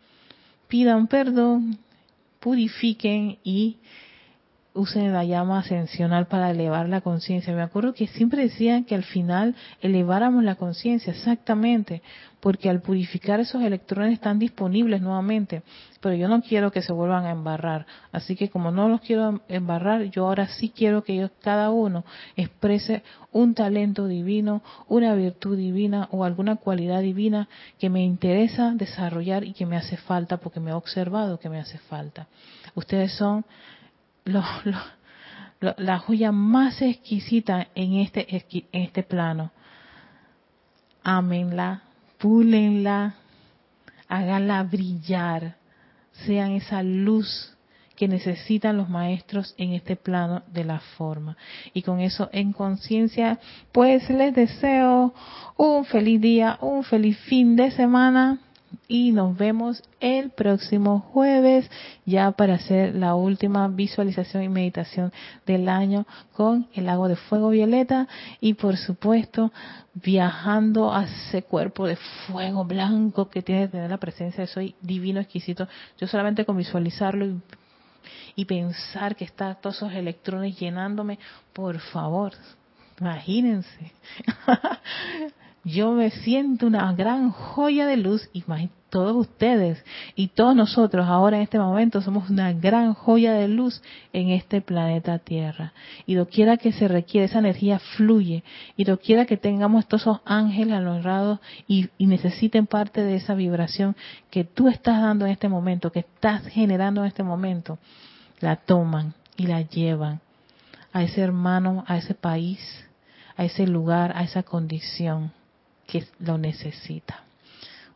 pidan 0.67 1.07
perdón, 1.07 1.77
purifiquen 2.39 3.37
y 3.43 3.77
usen 4.75 5.13
la 5.13 5.23
llama 5.23 5.59
ascensional 5.59 6.27
para 6.27 6.51
elevar 6.51 6.89
la 6.89 7.01
conciencia. 7.01 7.55
Me 7.55 7.61
acuerdo 7.61 7.93
que 7.93 8.07
siempre 8.07 8.43
decían 8.43 8.83
que 8.83 8.93
al 8.93 9.03
final 9.03 9.55
eleváramos 9.81 10.43
la 10.43 10.55
conciencia, 10.55 11.13
exactamente, 11.13 12.01
porque 12.41 12.69
al 12.69 12.81
purificar 12.81 13.39
esos 13.39 13.63
electrones 13.63 14.13
están 14.13 14.37
disponibles 14.37 15.01
nuevamente, 15.01 15.63
pero 16.01 16.13
yo 16.13 16.27
no 16.27 16.41
quiero 16.41 16.71
que 16.71 16.81
se 16.81 16.91
vuelvan 16.91 17.25
a 17.25 17.31
embarrar. 17.31 17.85
Así 18.11 18.35
que 18.35 18.49
como 18.49 18.69
no 18.69 18.89
los 18.89 19.01
quiero 19.01 19.41
embarrar, 19.47 20.03
yo 20.03 20.27
ahora 20.27 20.47
sí 20.49 20.71
quiero 20.75 21.03
que 21.03 21.13
ellos, 21.13 21.31
cada 21.41 21.71
uno 21.71 22.03
exprese 22.35 23.01
un 23.31 23.55
talento 23.55 24.07
divino, 24.07 24.61
una 24.87 25.15
virtud 25.15 25.57
divina 25.57 26.09
o 26.11 26.25
alguna 26.25 26.57
cualidad 26.57 27.01
divina 27.01 27.47
que 27.79 27.89
me 27.89 28.03
interesa 28.03 28.73
desarrollar 28.75 29.45
y 29.45 29.53
que 29.53 29.65
me 29.65 29.77
hace 29.77 29.95
falta 29.95 30.37
porque 30.37 30.59
me 30.59 30.71
he 30.71 30.73
observado 30.73 31.39
que 31.39 31.49
me 31.49 31.59
hace 31.59 31.77
falta. 31.77 32.27
Ustedes 32.75 33.13
son 33.13 33.45
la 34.25 35.99
joya 35.99 36.31
más 36.31 36.81
exquisita 36.81 37.67
en 37.75 37.93
este, 37.93 38.27
en 38.35 38.83
este 38.83 39.03
plano. 39.03 39.51
Ámenla, 41.03 41.83
púlenla, 42.17 43.15
háganla 44.07 44.63
brillar, 44.63 45.55
sean 46.25 46.51
esa 46.51 46.81
luz 46.81 47.55
que 47.95 48.07
necesitan 48.07 48.77
los 48.77 48.89
maestros 48.89 49.55
en 49.57 49.73
este 49.73 49.95
plano 49.95 50.43
de 50.47 50.65
la 50.65 50.79
forma. 50.79 51.37
Y 51.73 51.81
con 51.81 51.99
eso 52.01 52.29
en 52.33 52.51
conciencia, 52.51 53.39
pues 53.71 54.09
les 54.09 54.33
deseo 54.35 55.13
un 55.55 55.85
feliz 55.85 56.19
día, 56.19 56.57
un 56.61 56.83
feliz 56.83 57.17
fin 57.19 57.55
de 57.55 57.71
semana 57.71 58.39
y 58.87 59.11
nos 59.11 59.37
vemos 59.37 59.83
el 59.99 60.29
próximo 60.31 60.99
jueves 60.99 61.69
ya 62.05 62.31
para 62.31 62.55
hacer 62.55 62.95
la 62.95 63.15
última 63.15 63.67
visualización 63.67 64.43
y 64.43 64.49
meditación 64.49 65.11
del 65.45 65.69
año 65.69 66.05
con 66.33 66.67
el 66.73 66.85
lago 66.85 67.07
de 67.07 67.15
fuego 67.15 67.49
violeta 67.49 68.07
y 68.39 68.53
por 68.53 68.77
supuesto 68.77 69.51
viajando 69.93 70.93
a 70.93 71.05
ese 71.05 71.43
cuerpo 71.43 71.87
de 71.87 71.95
fuego 72.27 72.65
blanco 72.65 73.29
que 73.29 73.41
tiene 73.41 73.65
que 73.65 73.71
tener 73.71 73.89
la 73.89 73.97
presencia 73.97 74.41
de 74.41 74.47
soy 74.47 74.75
divino 74.81 75.19
exquisito. 75.19 75.67
Yo 75.97 76.07
solamente 76.07 76.45
con 76.45 76.57
visualizarlo 76.57 77.25
y, 78.35 78.45
pensar 78.45 79.15
que 79.15 79.23
está 79.23 79.55
todos 79.55 79.77
esos 79.77 79.93
electrones 79.93 80.59
llenándome, 80.59 81.17
por 81.53 81.79
favor, 81.79 82.33
imagínense. 82.99 83.93
yo 85.65 85.93
me 85.93 86.11
siento 86.11 86.67
una 86.67 86.93
gran 86.93 87.31
joya 87.31 87.87
de 87.87 87.97
luz 87.97 88.29
y 88.33 88.43
todos 88.91 89.15
ustedes 89.15 89.83
y 90.15 90.27
todos 90.27 90.55
nosotros 90.55 91.07
ahora 91.07 91.37
en 91.37 91.43
este 91.43 91.57
momento 91.57 92.03
somos 92.03 92.29
una 92.29 92.53
gran 92.53 92.93
joya 92.93 93.33
de 93.33 93.47
luz 93.47 93.81
en 94.13 94.29
este 94.29 94.61
planeta 94.61 95.17
Tierra. 95.17 95.73
Y 96.05 96.13
doquiera 96.13 96.57
que 96.57 96.71
se 96.71 96.87
requiere, 96.87 97.25
esa 97.25 97.39
energía 97.39 97.79
fluye. 97.79 98.43
Y 98.77 98.83
doquiera 98.83 99.25
que 99.25 99.37
tengamos 99.37 99.87
todos 99.87 100.03
esos 100.03 100.19
ángeles 100.23 100.77
honrados 100.77 101.39
y, 101.67 101.89
y 101.97 102.05
necesiten 102.05 102.67
parte 102.67 103.01
de 103.01 103.15
esa 103.15 103.33
vibración 103.33 103.95
que 104.29 104.43
tú 104.43 104.67
estás 104.67 105.01
dando 105.01 105.25
en 105.25 105.31
este 105.31 105.49
momento, 105.49 105.91
que 105.91 106.01
estás 106.01 106.45
generando 106.47 107.01
en 107.01 107.07
este 107.07 107.23
momento, 107.23 107.79
la 108.39 108.55
toman 108.55 109.15
y 109.35 109.47
la 109.47 109.61
llevan 109.61 110.21
a 110.93 111.01
ese 111.01 111.21
hermano, 111.21 111.83
a 111.87 111.97
ese 111.97 112.13
país, 112.13 112.59
a 113.35 113.43
ese 113.43 113.65
lugar, 113.65 114.13
a 114.15 114.23
esa 114.23 114.43
condición 114.43 115.31
que 115.87 116.05
lo 116.19 116.37
necesita. 116.37 117.23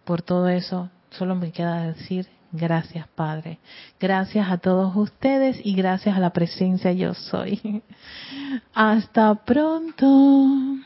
Por 0.04 0.22
todo 0.22 0.48
eso, 0.50 0.90
solo 1.12 1.36
me 1.36 1.52
queda 1.52 1.88
decir 1.88 2.28
gracias 2.52 3.08
Padre. 3.16 3.60
Gracias 4.00 4.50
a 4.50 4.58
todos 4.58 4.96
ustedes 4.96 5.60
y 5.64 5.76
gracias 5.76 6.16
a 6.16 6.20
la 6.20 6.32
presencia 6.32 6.92
yo 6.92 7.14
soy. 7.14 7.84
Hasta 8.74 9.36
pronto. 9.36 10.80